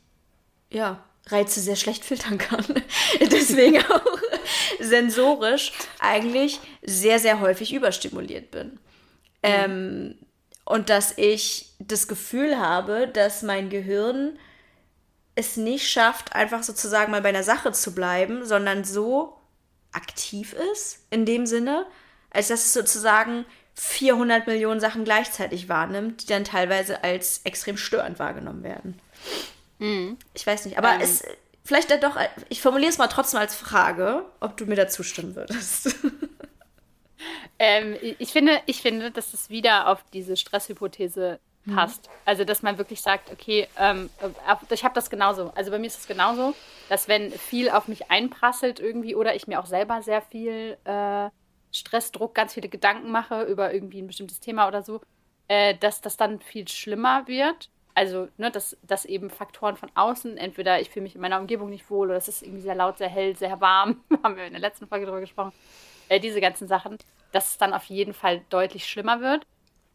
[0.69, 2.65] ja Reize sehr schlecht filtern kann.
[3.19, 4.17] Deswegen auch
[4.79, 8.71] sensorisch eigentlich sehr, sehr häufig überstimuliert bin.
[8.71, 8.79] Mhm.
[9.43, 10.15] Ähm,
[10.65, 14.37] und dass ich das Gefühl habe, dass mein Gehirn
[15.41, 19.37] es nicht schafft, einfach sozusagen mal bei einer Sache zu bleiben, sondern so
[19.91, 21.85] aktiv ist, in dem Sinne,
[22.29, 28.19] als dass es sozusagen 400 Millionen Sachen gleichzeitig wahrnimmt, die dann teilweise als extrem störend
[28.19, 28.99] wahrgenommen werden.
[29.79, 30.17] Mhm.
[30.33, 31.01] Ich weiß nicht, aber ähm.
[31.01, 31.23] es
[31.63, 32.17] vielleicht doch,
[32.49, 35.95] ich formuliere es mal trotzdem als Frage, ob du mir da zustimmen würdest.
[37.59, 41.39] ähm, ich, finde, ich finde, dass es wieder auf diese Stresshypothese.
[41.69, 42.07] Passt.
[42.07, 42.13] Mhm.
[42.25, 45.51] Also, dass man wirklich sagt, okay, ähm, äh, ich habe das genauso.
[45.55, 46.55] Also bei mir ist es genauso,
[46.89, 51.29] dass wenn viel auf mich einprasselt irgendwie oder ich mir auch selber sehr viel äh,
[51.71, 55.01] Stress, Druck, ganz viele Gedanken mache über irgendwie ein bestimmtes Thema oder so,
[55.47, 57.69] äh, dass das dann viel schlimmer wird.
[57.93, 61.69] Also, ne, dass, dass eben Faktoren von außen, entweder ich fühle mich in meiner Umgebung
[61.69, 64.53] nicht wohl oder es ist irgendwie sehr laut, sehr hell, sehr warm, haben wir in
[64.53, 65.51] der letzten Folge darüber gesprochen,
[66.07, 66.97] äh, diese ganzen Sachen,
[67.33, 69.45] dass es dann auf jeden Fall deutlich schlimmer wird.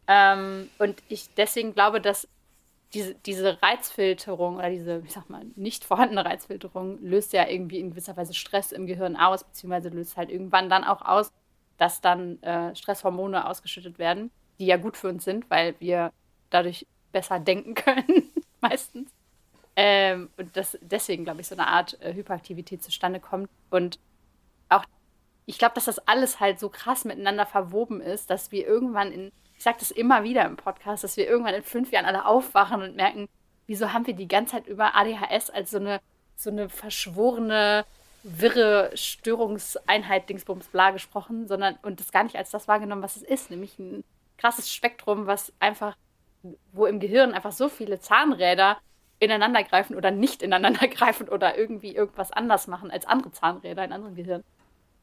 [0.08, 2.28] Ähm, und ich deswegen glaube, dass
[2.94, 7.90] diese, diese Reizfilterung oder diese, ich sag mal, nicht vorhandene Reizfilterung löst ja irgendwie in
[7.90, 11.32] gewisser Weise Stress im Gehirn aus, beziehungsweise löst halt irgendwann dann auch aus,
[11.78, 16.12] dass dann äh, Stresshormone ausgeschüttet werden, die ja gut für uns sind, weil wir
[16.50, 18.30] dadurch besser denken können,
[18.60, 19.10] meistens.
[19.74, 23.50] Ähm, und dass deswegen, glaube ich, so eine Art äh, Hyperaktivität zustande kommt.
[23.68, 23.98] Und
[24.70, 24.84] auch,
[25.44, 29.32] ich glaube, dass das alles halt so krass miteinander verwoben ist, dass wir irgendwann in
[29.56, 32.82] ich sage das immer wieder im Podcast, dass wir irgendwann in fünf Jahren alle aufwachen
[32.82, 33.28] und merken,
[33.66, 36.00] wieso haben wir die ganze Zeit über ADHS als so eine,
[36.36, 37.84] so eine verschworene,
[38.22, 43.22] wirre Störungseinheit Dingsbums bla gesprochen, sondern und das gar nicht als das wahrgenommen, was es
[43.22, 44.04] ist, nämlich ein
[44.36, 45.96] krasses Spektrum, was einfach,
[46.72, 48.78] wo im Gehirn einfach so viele Zahnräder
[49.18, 53.92] ineinander greifen oder nicht ineinander greifen oder irgendwie irgendwas anders machen als andere Zahnräder in
[53.92, 54.44] anderen Gehirnen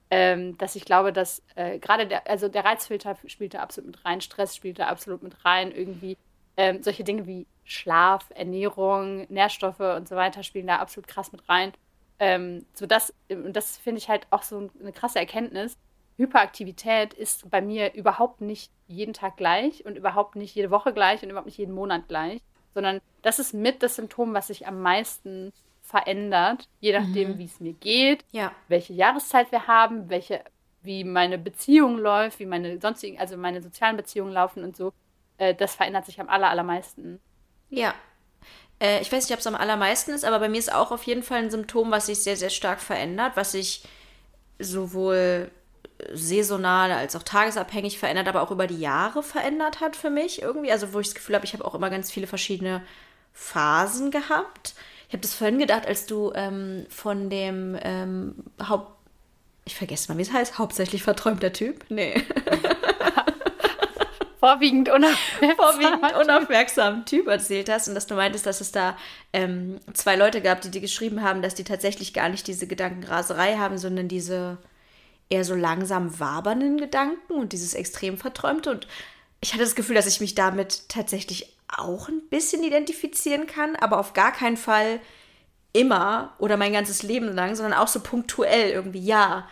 [0.10, 4.06] ähm, dass ich glaube, dass äh, gerade der, also der Reizfilter spielt da absolut mit
[4.06, 6.18] rein, Stress spielt da absolut mit rein, irgendwie
[6.58, 11.48] ähm, solche Dinge wie Schlaf, Ernährung, Nährstoffe und so weiter spielen da absolut krass mit
[11.50, 11.74] rein.
[12.20, 15.78] Ähm, so das, und das finde ich halt auch so eine krasse Erkenntnis.
[16.18, 21.24] Hyperaktivität ist bei mir überhaupt nicht jeden Tag gleich und überhaupt nicht jede Woche gleich
[21.24, 22.42] und überhaupt nicht jeden Monat gleich,
[22.74, 25.52] sondern das ist mit das Symptom, was sich am meisten
[25.84, 27.38] verändert, je nachdem, mhm.
[27.38, 28.52] wie es mir geht, ja.
[28.68, 30.44] welche Jahreszeit wir haben, welche,
[30.82, 34.94] wie meine Beziehung läuft, wie meine sonstigen, also meine sozialen Beziehungen laufen und so.
[35.38, 37.20] Äh, das verändert sich am aller, allermeisten.
[37.70, 37.94] Ja.
[38.80, 41.04] Äh, ich weiß nicht, ob es am allermeisten ist, aber bei mir ist auch auf
[41.04, 43.84] jeden Fall ein Symptom, was sich sehr, sehr stark verändert, was sich
[44.60, 45.52] sowohl
[46.12, 50.72] saisonal als auch tagesabhängig verändert, aber auch über die Jahre verändert hat für mich irgendwie.
[50.72, 52.82] Also wo ich das Gefühl habe, ich habe auch immer ganz viele verschiedene
[53.34, 54.76] Phasen gehabt.
[55.14, 58.34] Ich habe das vorhin gedacht, als du ähm, von dem ähm,
[58.68, 58.98] Haupt...
[59.64, 60.58] Ich vergesse mal, wie es heißt.
[60.58, 61.86] Hauptsächlich verträumter Typ?
[61.90, 62.16] Nee.
[64.40, 65.56] Vorwiegend unaufmerksam.
[65.56, 68.98] Vorwiegend unaufmerksamen Typ erzählt hast und dass du meintest, dass es da
[69.34, 73.58] ähm, zwei Leute gab, die dir geschrieben haben, dass die tatsächlich gar nicht diese Gedankenraserei
[73.58, 74.58] haben, sondern diese
[75.30, 78.72] eher so langsam wabernden Gedanken und dieses extrem verträumte.
[78.72, 78.88] Und
[79.42, 84.00] ich hatte das Gefühl, dass ich mich damit tatsächlich auch ein bisschen identifizieren kann, aber
[84.00, 85.00] auf gar keinen Fall
[85.74, 89.48] immer oder mein ganzes Leben lang, sondern auch so punktuell irgendwie, ja.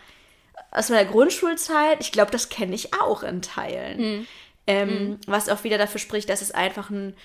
[0.70, 4.00] Aus meiner Grundschulzeit, ich glaube, das kenne ich auch in Teilen.
[4.00, 4.28] Mhm.
[4.68, 5.20] Ähm, mhm.
[5.28, 7.16] Was auch wieder dafür spricht, dass es einfach ein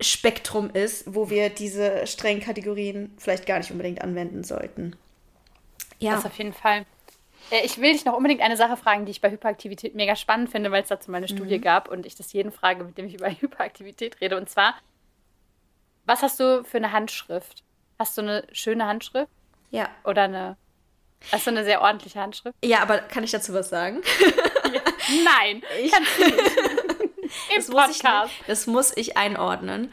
[0.00, 4.96] Spektrum ist, wo wir diese strengen Kategorien vielleicht gar nicht unbedingt anwenden sollten.
[5.98, 6.12] Ja.
[6.12, 6.86] Das auf jeden Fall.
[7.50, 10.50] Äh, ich will dich noch unbedingt eine Sache fragen, die ich bei Hyperaktivität mega spannend
[10.50, 11.36] finde, weil es dazu meine mhm.
[11.36, 14.36] Studie gab und ich das jeden frage, mit dem ich über Hyperaktivität rede.
[14.36, 14.74] Und zwar,
[16.04, 17.62] was hast du für eine Handschrift?
[17.98, 19.30] Hast du eine schöne Handschrift?
[19.70, 19.88] Ja.
[20.04, 20.56] Oder eine.
[21.32, 22.54] Hast du eine sehr ordentliche Handschrift?
[22.62, 24.02] Ja, aber kann ich dazu was sagen?
[24.72, 24.80] Ja.
[25.24, 26.38] Nein, ich, kannst du nicht.
[27.50, 28.02] Im das Podcast.
[28.02, 29.92] Muss ich, das muss ich einordnen.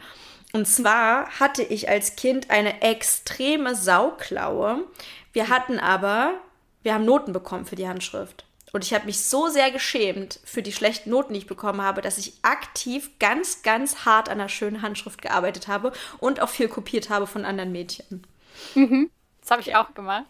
[0.52, 4.84] Und zwar hatte ich als Kind eine extreme Sauklaue.
[5.32, 6.34] Wir hatten aber
[6.82, 8.44] wir haben Noten bekommen für die Handschrift.
[8.72, 12.00] Und ich habe mich so sehr geschämt für die schlechten Noten, die ich bekommen habe,
[12.00, 16.68] dass ich aktiv ganz, ganz hart an einer schönen Handschrift gearbeitet habe und auch viel
[16.68, 18.26] kopiert habe von anderen Mädchen.
[18.74, 19.10] Mhm.
[19.42, 20.24] Das habe ich auch gemacht.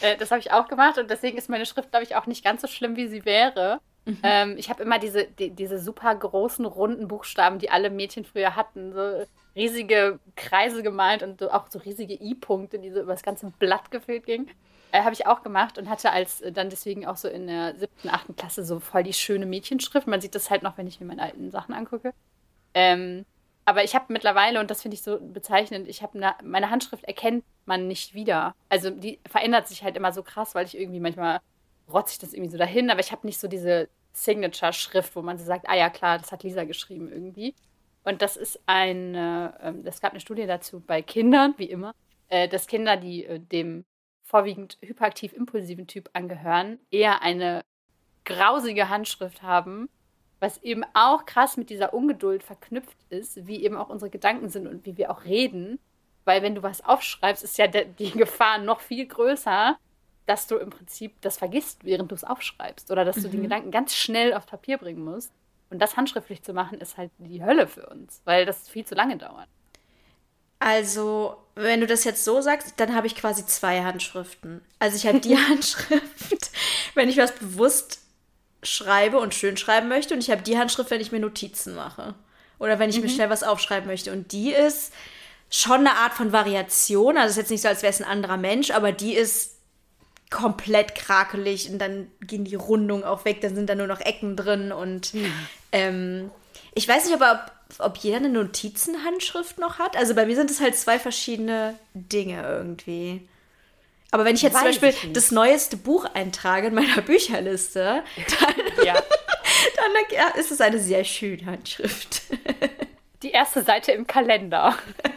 [0.00, 2.42] Äh, das habe ich auch gemacht und deswegen ist meine Schrift, glaube ich, auch nicht
[2.42, 3.80] ganz so schlimm, wie sie wäre.
[4.04, 4.18] Mhm.
[4.22, 8.56] Ähm, ich habe immer diese, die, diese super großen, runden Buchstaben, die alle Mädchen früher
[8.56, 8.94] hatten.
[8.94, 13.52] So riesige Kreise gemalt und so, auch so riesige I-Punkte, die so über das ganze
[13.58, 14.50] Blatt gefüllt gingen.
[14.92, 17.76] Äh, Habe ich auch gemacht und hatte als äh, dann deswegen auch so in der
[17.76, 20.06] siebten, achten Klasse so voll die schöne Mädchenschrift.
[20.06, 22.12] Man sieht das halt noch, wenn ich mir meine alten Sachen angucke.
[22.74, 23.24] Ähm,
[23.64, 27.44] aber ich habe mittlerweile, und das finde ich so bezeichnend, ich habe meine Handschrift erkennt
[27.64, 28.54] man nicht wieder.
[28.68, 31.40] Also die verändert sich halt immer so krass, weil ich irgendwie manchmal
[31.92, 35.36] rotze ich das irgendwie so dahin, aber ich habe nicht so diese Signature-Schrift, wo man
[35.36, 37.54] so sagt, ah ja klar, das hat Lisa geschrieben irgendwie.
[38.04, 41.92] Und das ist eine, ähm, es gab eine Studie dazu bei Kindern, wie immer,
[42.28, 43.84] äh, dass Kinder, die äh, dem
[44.26, 47.64] vorwiegend hyperaktiv-impulsiven Typ angehören, eher eine
[48.24, 49.88] grausige Handschrift haben,
[50.40, 54.66] was eben auch krass mit dieser Ungeduld verknüpft ist, wie eben auch unsere Gedanken sind
[54.66, 55.78] und wie wir auch reden.
[56.24, 59.78] Weil wenn du was aufschreibst, ist ja die Gefahr noch viel größer,
[60.26, 62.90] dass du im Prinzip das vergisst, während du es aufschreibst.
[62.90, 63.44] Oder dass du den mhm.
[63.44, 65.32] Gedanken ganz schnell auf Papier bringen musst.
[65.70, 68.94] Und das handschriftlich zu machen, ist halt die Hölle für uns, weil das viel zu
[68.94, 69.48] lange dauert.
[70.58, 74.62] Also, wenn du das jetzt so sagst, dann habe ich quasi zwei Handschriften.
[74.78, 76.50] Also ich habe die Handschrift,
[76.94, 78.00] wenn ich was bewusst
[78.62, 82.14] schreibe und schön schreiben möchte, und ich habe die Handschrift, wenn ich mir Notizen mache.
[82.58, 83.02] Oder wenn ich mhm.
[83.02, 84.12] mir schnell was aufschreiben möchte.
[84.12, 84.92] Und die ist
[85.50, 87.16] schon eine Art von Variation.
[87.16, 89.56] Also es ist jetzt nicht so, als wäre es ein anderer Mensch, aber die ist
[90.30, 94.36] komplett krakelig und dann gehen die Rundungen auch weg, dann sind da nur noch Ecken
[94.36, 95.32] drin und mhm.
[95.72, 96.30] ähm,
[96.76, 99.96] ich weiß nicht, ob, ob jeder eine Notizenhandschrift noch hat.
[99.96, 103.26] Also bei mir sind es halt zwei verschiedene Dinge irgendwie.
[104.10, 108.04] Aber wenn ich jetzt Weiß zum Beispiel das neueste Buch eintrage in meiner Bücherliste,
[108.40, 108.54] dann,
[108.84, 108.94] ja.
[108.94, 112.22] dann ist es eine sehr schöne Handschrift.
[113.22, 114.76] Die erste Seite im Kalender.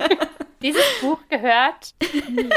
[0.62, 1.94] Dieses Buch gehört
[2.30, 2.50] mir.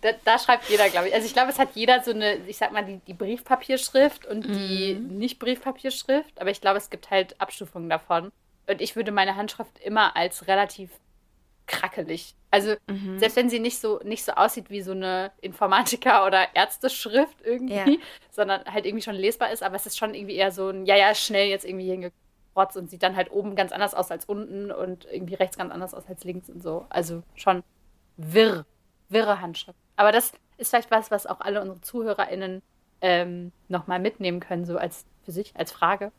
[0.00, 1.14] Da, da, schreibt jeder, glaube ich.
[1.14, 4.46] Also ich glaube, es hat jeder so eine, ich sag mal, die, die Briefpapierschrift und
[4.46, 5.18] die mhm.
[5.18, 6.40] Nicht-Briefpapierschrift.
[6.40, 8.32] Aber ich glaube, es gibt halt Abstufungen davon.
[8.66, 10.90] Und ich würde meine Handschrift immer als relativ
[11.66, 12.34] krackelig.
[12.50, 13.18] Also mhm.
[13.18, 17.74] selbst wenn sie nicht so nicht so aussieht wie so eine Informatiker- oder Ärzteschrift irgendwie,
[17.74, 17.86] ja.
[18.30, 20.96] sondern halt irgendwie schon lesbar ist, aber es ist schon irgendwie eher so ein, ja,
[20.96, 24.70] ja, schnell jetzt irgendwie hingekrotzt und sieht dann halt oben ganz anders aus als unten
[24.70, 26.86] und irgendwie rechts ganz anders aus als links und so.
[26.90, 27.62] Also schon
[28.16, 28.66] wirr
[29.14, 29.78] wirre Handschrift.
[29.96, 32.62] Aber das ist vielleicht was, was auch alle unsere ZuhörerInnen
[33.00, 36.12] ähm, nochmal mitnehmen können, so als für sich, als Frage.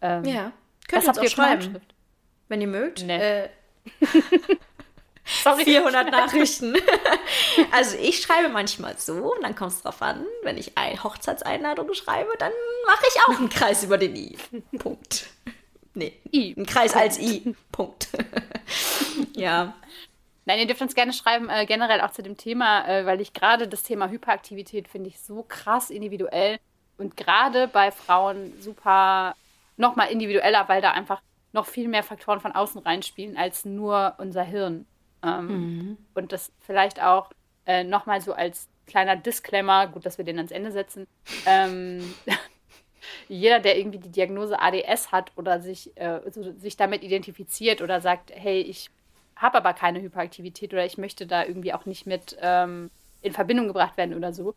[0.00, 0.52] Ähm, ja,
[0.88, 1.80] könnt ihr auch schreiben.
[2.48, 3.04] Wenn ihr mögt.
[3.04, 3.44] Nee.
[3.44, 3.48] Äh,
[5.24, 5.64] Sorry.
[5.64, 6.74] 400 Nachrichten.
[7.72, 11.94] also ich schreibe manchmal so und dann kommt es drauf an, wenn ich eine Hochzeitseinladung
[11.94, 12.52] schreibe, dann
[12.86, 14.36] mache ich auch einen Kreis über den I.
[14.78, 15.26] Punkt.
[15.94, 16.54] Nee, I.
[16.56, 17.04] Ein Kreis Punkt.
[17.04, 17.54] als I.
[17.70, 18.08] Punkt.
[19.36, 19.74] ja.
[20.44, 23.32] Nein, ihr dürft uns gerne schreiben, äh, generell auch zu dem Thema, äh, weil ich
[23.32, 26.58] gerade das Thema Hyperaktivität finde ich so krass individuell
[26.98, 29.34] und gerade bei Frauen super
[29.76, 31.22] nochmal individueller, weil da einfach
[31.52, 34.86] noch viel mehr Faktoren von außen reinspielen als nur unser Hirn.
[35.22, 35.98] Ähm, mhm.
[36.14, 37.30] Und das vielleicht auch
[37.66, 41.06] äh, nochmal so als kleiner Disclaimer, gut, dass wir den ans Ende setzen.
[41.46, 42.14] Ähm,
[43.28, 48.00] jeder, der irgendwie die Diagnose ADS hat oder sich, äh, so, sich damit identifiziert oder
[48.00, 48.90] sagt, hey, ich
[49.42, 52.90] habe aber keine Hyperaktivität oder ich möchte da irgendwie auch nicht mit ähm,
[53.20, 54.54] in Verbindung gebracht werden oder so,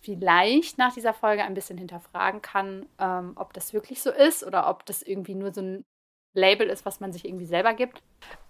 [0.00, 4.68] vielleicht nach dieser Folge ein bisschen hinterfragen kann, ähm, ob das wirklich so ist oder
[4.68, 5.84] ob das irgendwie nur so ein
[6.34, 8.02] Label ist, was man sich irgendwie selber gibt.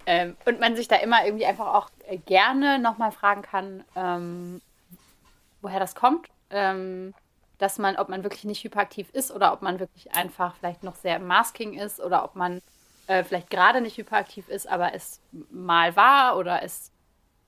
[0.07, 4.61] Ähm, und man sich da immer irgendwie einfach auch äh, gerne nochmal fragen kann, ähm,
[5.62, 6.28] woher das kommt.
[6.51, 7.14] Ähm,
[7.59, 10.95] dass man, ob man wirklich nicht hyperaktiv ist oder ob man wirklich einfach vielleicht noch
[10.95, 12.61] sehr im Masking ist oder ob man
[13.07, 16.92] äh, vielleicht gerade nicht hyperaktiv ist, aber es mal war oder es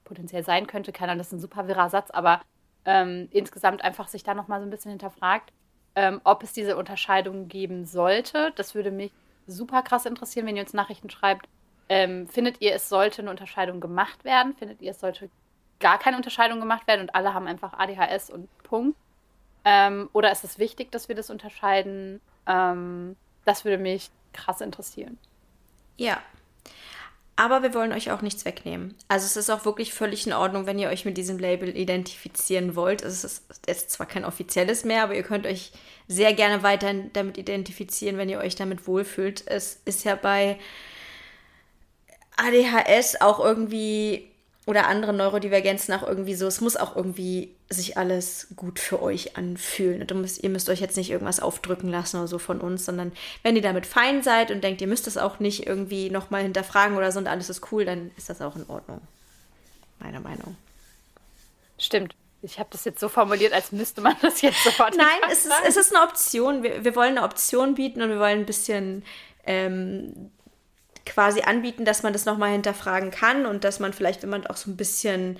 [0.04, 0.92] potenziell sein könnte.
[0.92, 2.40] Keiner, das ist ein super wirrer Satz, aber
[2.84, 5.52] ähm, insgesamt einfach sich da nochmal so ein bisschen hinterfragt,
[5.94, 8.52] ähm, ob es diese Unterscheidung geben sollte.
[8.56, 9.12] Das würde mich
[9.46, 11.48] super krass interessieren, wenn ihr uns Nachrichten schreibt.
[11.88, 14.54] Ähm, findet ihr, es sollte eine Unterscheidung gemacht werden?
[14.54, 15.30] Findet ihr, es sollte
[15.80, 18.96] gar keine Unterscheidung gemacht werden und alle haben einfach ADHS und Punkt?
[19.64, 22.20] Ähm, oder ist es wichtig, dass wir das unterscheiden?
[22.46, 25.18] Ähm, das würde mich krass interessieren.
[25.98, 26.22] Ja.
[27.36, 28.96] Aber wir wollen euch auch nichts wegnehmen.
[29.06, 32.74] Also es ist auch wirklich völlig in Ordnung, wenn ihr euch mit diesem Label identifizieren
[32.74, 33.02] wollt.
[33.02, 35.70] Es ist, es ist zwar kein offizielles mehr, aber ihr könnt euch
[36.08, 39.44] sehr gerne weiter damit identifizieren, wenn ihr euch damit wohlfühlt.
[39.46, 40.58] Es ist ja bei
[42.36, 44.28] ADHS auch irgendwie
[44.68, 49.34] oder andere Neurodivergenzen auch irgendwie so, es muss auch irgendwie sich alles gut für euch
[49.34, 50.02] anfühlen.
[50.02, 53.12] Und müsst, ihr müsst euch jetzt nicht irgendwas aufdrücken lassen oder so von uns, sondern
[53.42, 56.98] wenn ihr damit fein seid und denkt, ihr müsst es auch nicht irgendwie nochmal hinterfragen
[56.98, 59.00] oder so und alles ist cool, dann ist das auch in Ordnung.
[60.00, 60.54] Meiner Meinung.
[61.78, 62.14] Stimmt.
[62.42, 64.94] Ich habe das jetzt so formuliert, als müsste man das jetzt sofort.
[64.98, 66.62] Nein, es ist, es ist eine Option.
[66.62, 69.02] Wir, wir wollen eine Option bieten und wir wollen ein bisschen
[69.46, 70.30] ähm,
[71.08, 74.56] quasi anbieten, dass man das nochmal hinterfragen kann und dass man vielleicht, wenn man auch
[74.56, 75.38] so ein bisschen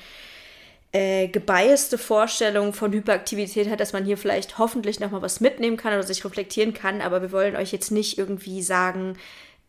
[0.93, 5.93] äh, gebiaste Vorstellungen von Hyperaktivität hat, dass man hier vielleicht hoffentlich nochmal was mitnehmen kann
[5.93, 7.01] oder sich reflektieren kann.
[7.03, 9.19] Aber wir wollen euch jetzt nicht irgendwie sagen,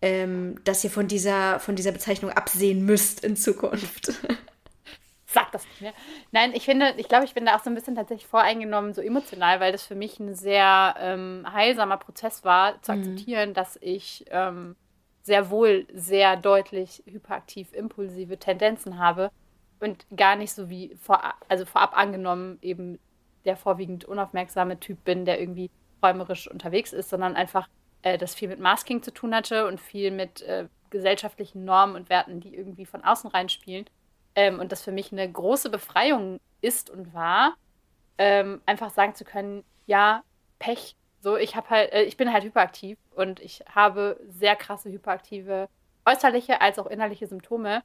[0.02, 4.14] ähm, dass ihr von dieser, von dieser Bezeichnung absehen müsst in Zukunft.
[5.26, 5.94] Sag das nicht mehr.
[6.32, 9.02] Nein, ich finde, ich glaube, ich bin da auch so ein bisschen tatsächlich voreingenommen, so
[9.02, 13.00] emotional, weil das für mich ein sehr ähm, heilsamer Prozess war, zu mhm.
[13.00, 14.76] akzeptieren, dass ich ähm,
[15.22, 19.32] sehr wohl sehr deutlich hyperaktiv impulsive Tendenzen habe
[19.80, 23.00] und gar nicht so wie vor, also vorab angenommen eben
[23.46, 25.70] der vorwiegend unaufmerksame Typ bin, der irgendwie
[26.04, 27.68] räumerisch unterwegs ist, sondern einfach
[28.02, 32.10] äh, das viel mit Masking zu tun hatte und viel mit äh, gesellschaftlichen Normen und
[32.10, 33.86] Werten, die irgendwie von außen reinspielen.
[34.36, 37.56] Ähm, und das für mich eine große Befreiung ist und war,
[38.18, 40.24] ähm, einfach sagen zu können, ja,
[40.60, 44.90] Pech, so, ich habe halt, äh, ich bin halt hyperaktiv und ich habe sehr krasse
[44.90, 45.68] hyperaktive
[46.06, 47.84] äußerliche als auch innerliche Symptome.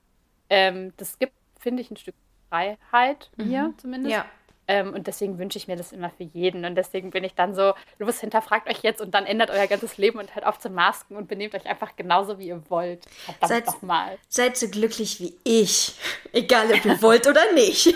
[0.49, 2.15] Ähm, das gibt, finde ich, ein Stück
[2.49, 3.49] Freiheit mhm.
[3.49, 4.13] mir zumindest.
[4.13, 4.27] Ja.
[4.67, 6.65] Ähm, und deswegen wünsche ich mir das immer für jeden.
[6.65, 9.99] Und deswegen bin ich dann so, los, hinterfragt euch jetzt und dann ändert euer ganzes
[9.99, 13.05] Leben und hört auf zu masken und benehmt euch einfach genauso, wie ihr wollt.
[13.25, 14.17] Verdammt seid, doch mal.
[14.29, 15.97] Seid so glücklich wie ich.
[16.33, 17.87] Egal, ob ihr wollt oder nicht.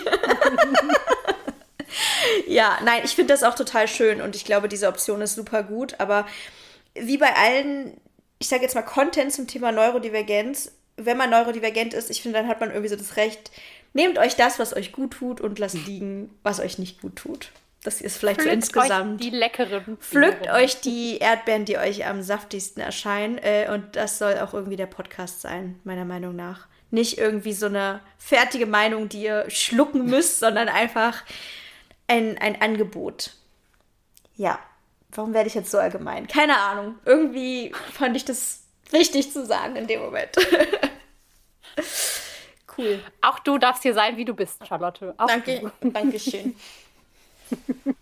[2.47, 5.63] ja, nein, ich finde das auch total schön und ich glaube, diese Option ist super
[5.63, 5.95] gut.
[5.99, 6.25] Aber
[6.93, 7.99] wie bei allen,
[8.39, 12.47] ich sage jetzt mal Content zum Thema Neurodivergenz, wenn man neurodivergent ist, ich finde, dann
[12.47, 13.51] hat man irgendwie so das Recht,
[13.93, 17.51] nehmt euch das, was euch gut tut und lasst liegen, was euch nicht gut tut.
[17.83, 19.21] Das ist vielleicht Pflückt so insgesamt.
[19.21, 19.97] Euch die leckeren.
[19.97, 23.37] Pflückt euch die Erdbeeren, die euch am saftigsten erscheinen.
[23.37, 26.67] Äh, und das soll auch irgendwie der Podcast sein, meiner Meinung nach.
[26.91, 31.23] Nicht irgendwie so eine fertige Meinung, die ihr schlucken müsst, sondern einfach
[32.09, 33.33] ein, ein Angebot.
[34.35, 34.59] Ja,
[35.11, 36.27] warum werde ich jetzt so allgemein?
[36.27, 36.95] Keine Ahnung.
[37.05, 40.35] Irgendwie fand ich das wichtig zu sagen in dem Moment.
[42.77, 43.03] cool.
[43.21, 45.13] Auch du darfst hier sein, wie du bist, Charlotte.
[45.17, 45.71] Auch Danke.
[45.81, 45.91] Du.
[45.91, 46.55] Dankeschön.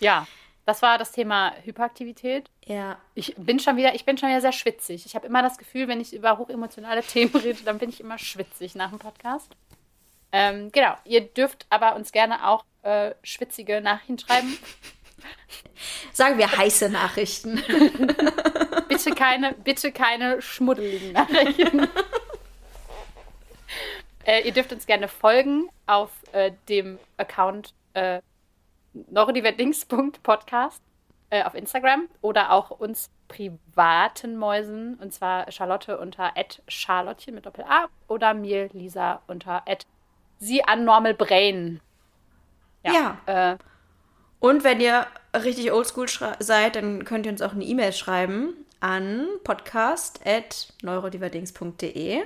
[0.00, 0.26] ja,
[0.66, 2.50] das war das Thema Hyperaktivität.
[2.64, 2.98] Ja.
[3.14, 5.04] Ich bin schon wieder, ich bin schon wieder sehr schwitzig.
[5.04, 8.18] Ich habe immer das Gefühl, wenn ich über hochemotionale Themen rede, dann bin ich immer
[8.18, 9.50] schwitzig nach dem Podcast.
[10.32, 14.58] Ähm, genau, ihr dürft aber uns gerne auch äh, schwitzige Nachrichten schreiben.
[16.12, 17.56] Sagen wir heiße Nachrichten.
[18.88, 21.88] bitte keine, bitte keine schmuddeligen Nachrichten.
[24.26, 28.20] äh, ihr dürft uns gerne folgen auf äh, dem Account äh,
[28.92, 30.82] neurodiverdings.podcast
[31.30, 34.94] äh, auf Instagram oder auch uns privaten Mäusen.
[34.96, 36.32] Und zwar Charlotte unter
[36.68, 39.64] Charlottchen mit Doppel-A oder mir Lisa unter
[40.38, 41.80] sie an Normal Brain.
[42.84, 43.18] Ja.
[43.26, 43.52] ja.
[43.52, 43.56] Äh,
[44.40, 46.06] und wenn ihr richtig oldschool
[46.38, 52.22] seid, dann könnt ihr uns auch eine E-Mail schreiben an podcast.neurodiverdings.de.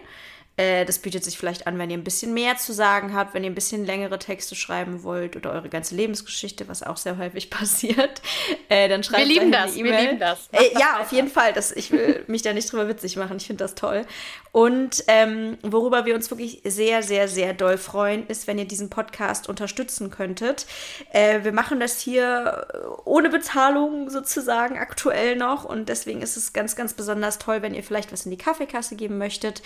[0.58, 3.44] Äh, das bietet sich vielleicht an, wenn ihr ein bisschen mehr zu sagen habt, wenn
[3.44, 7.48] ihr ein bisschen längere Texte schreiben wollt oder eure ganze Lebensgeschichte, was auch sehr häufig
[7.50, 8.20] passiert.
[8.68, 10.48] Äh, dann schreibt wir lieben das, e wir lieben das.
[10.50, 11.52] Äh, ja, auf jeden Fall.
[11.52, 13.36] Das, ich will mich da nicht drüber witzig machen.
[13.36, 14.04] Ich finde das toll.
[14.50, 18.90] Und ähm, worüber wir uns wirklich sehr, sehr, sehr doll freuen, ist, wenn ihr diesen
[18.90, 20.66] Podcast unterstützen könntet.
[21.12, 22.66] Äh, wir machen das hier
[23.04, 27.84] ohne Bezahlung sozusagen aktuell noch und deswegen ist es ganz, ganz besonders toll, wenn ihr
[27.84, 29.62] vielleicht was in die Kaffeekasse geben möchtet.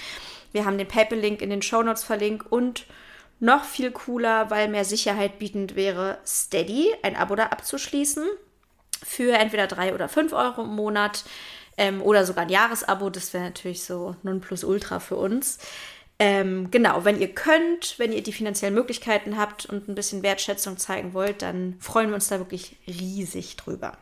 [0.53, 2.87] Wir haben den PayPal-Link in den Show Notes verlinkt und
[3.41, 8.25] noch viel cooler, weil mehr Sicherheit bietend wäre, Steady, ein Abo da abzuschließen
[9.05, 11.25] für entweder drei oder fünf Euro im Monat
[11.77, 13.11] ähm, oder sogar ein Jahresabo.
[13.11, 15.59] Das wäre natürlich so Nonplusultra für uns.
[16.19, 20.77] Ähm, genau, wenn ihr könnt, wenn ihr die finanziellen Möglichkeiten habt und ein bisschen Wertschätzung
[20.77, 23.99] zeigen wollt, dann freuen wir uns da wirklich riesig drüber.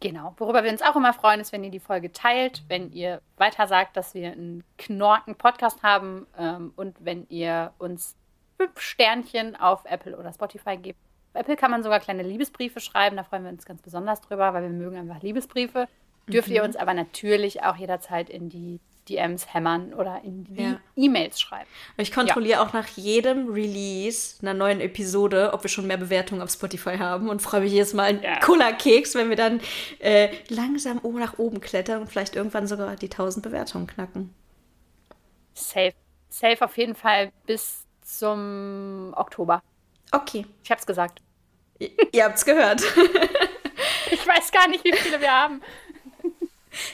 [0.00, 0.34] Genau.
[0.38, 3.66] Worüber wir uns auch immer freuen, ist, wenn ihr die Folge teilt, wenn ihr weiter
[3.66, 8.16] sagt, dass wir einen knorken Podcast haben ähm, und wenn ihr uns
[8.56, 10.98] fünf Sternchen auf Apple oder Spotify gebt.
[11.32, 14.54] Auf Apple kann man sogar kleine Liebesbriefe schreiben, da freuen wir uns ganz besonders drüber,
[14.54, 15.86] weil wir mögen einfach Liebesbriefe.
[16.28, 16.54] Dürft mhm.
[16.54, 18.80] ihr uns aber natürlich auch jederzeit in die
[19.10, 20.80] DMs hämmern oder in die ja.
[20.96, 21.68] E-Mails schreiben.
[21.96, 22.66] Ich kontrolliere ja.
[22.66, 27.28] auch nach jedem Release einer neuen Episode, ob wir schon mehr Bewertungen auf Spotify haben
[27.28, 28.38] und freue mich jedes Mal einen ja.
[28.40, 29.60] Cola-Keks, wenn wir dann
[29.98, 34.34] äh, langsam oben nach oben klettern und vielleicht irgendwann sogar die 1000 Bewertungen knacken.
[35.54, 35.92] Safe.
[36.28, 39.62] Safe auf jeden Fall bis zum Oktober.
[40.12, 40.46] Okay.
[40.62, 41.20] Ich hab's gesagt.
[41.78, 42.80] Ihr, ihr habt's gehört.
[44.10, 45.60] ich weiß gar nicht, wie viele wir haben.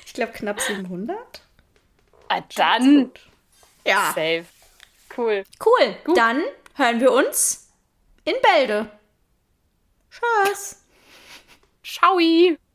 [0.06, 1.45] Ich glaube knapp 700.
[2.28, 3.12] Ah, dann.
[3.84, 4.08] Ja.
[4.08, 4.44] Safe.
[5.16, 5.44] Cool.
[5.64, 5.96] Cool.
[6.04, 6.16] Gut.
[6.16, 6.42] Dann
[6.74, 7.72] hören wir uns
[8.24, 8.90] in Bälde.
[10.10, 10.82] Tschüss.
[11.82, 12.18] Ciao.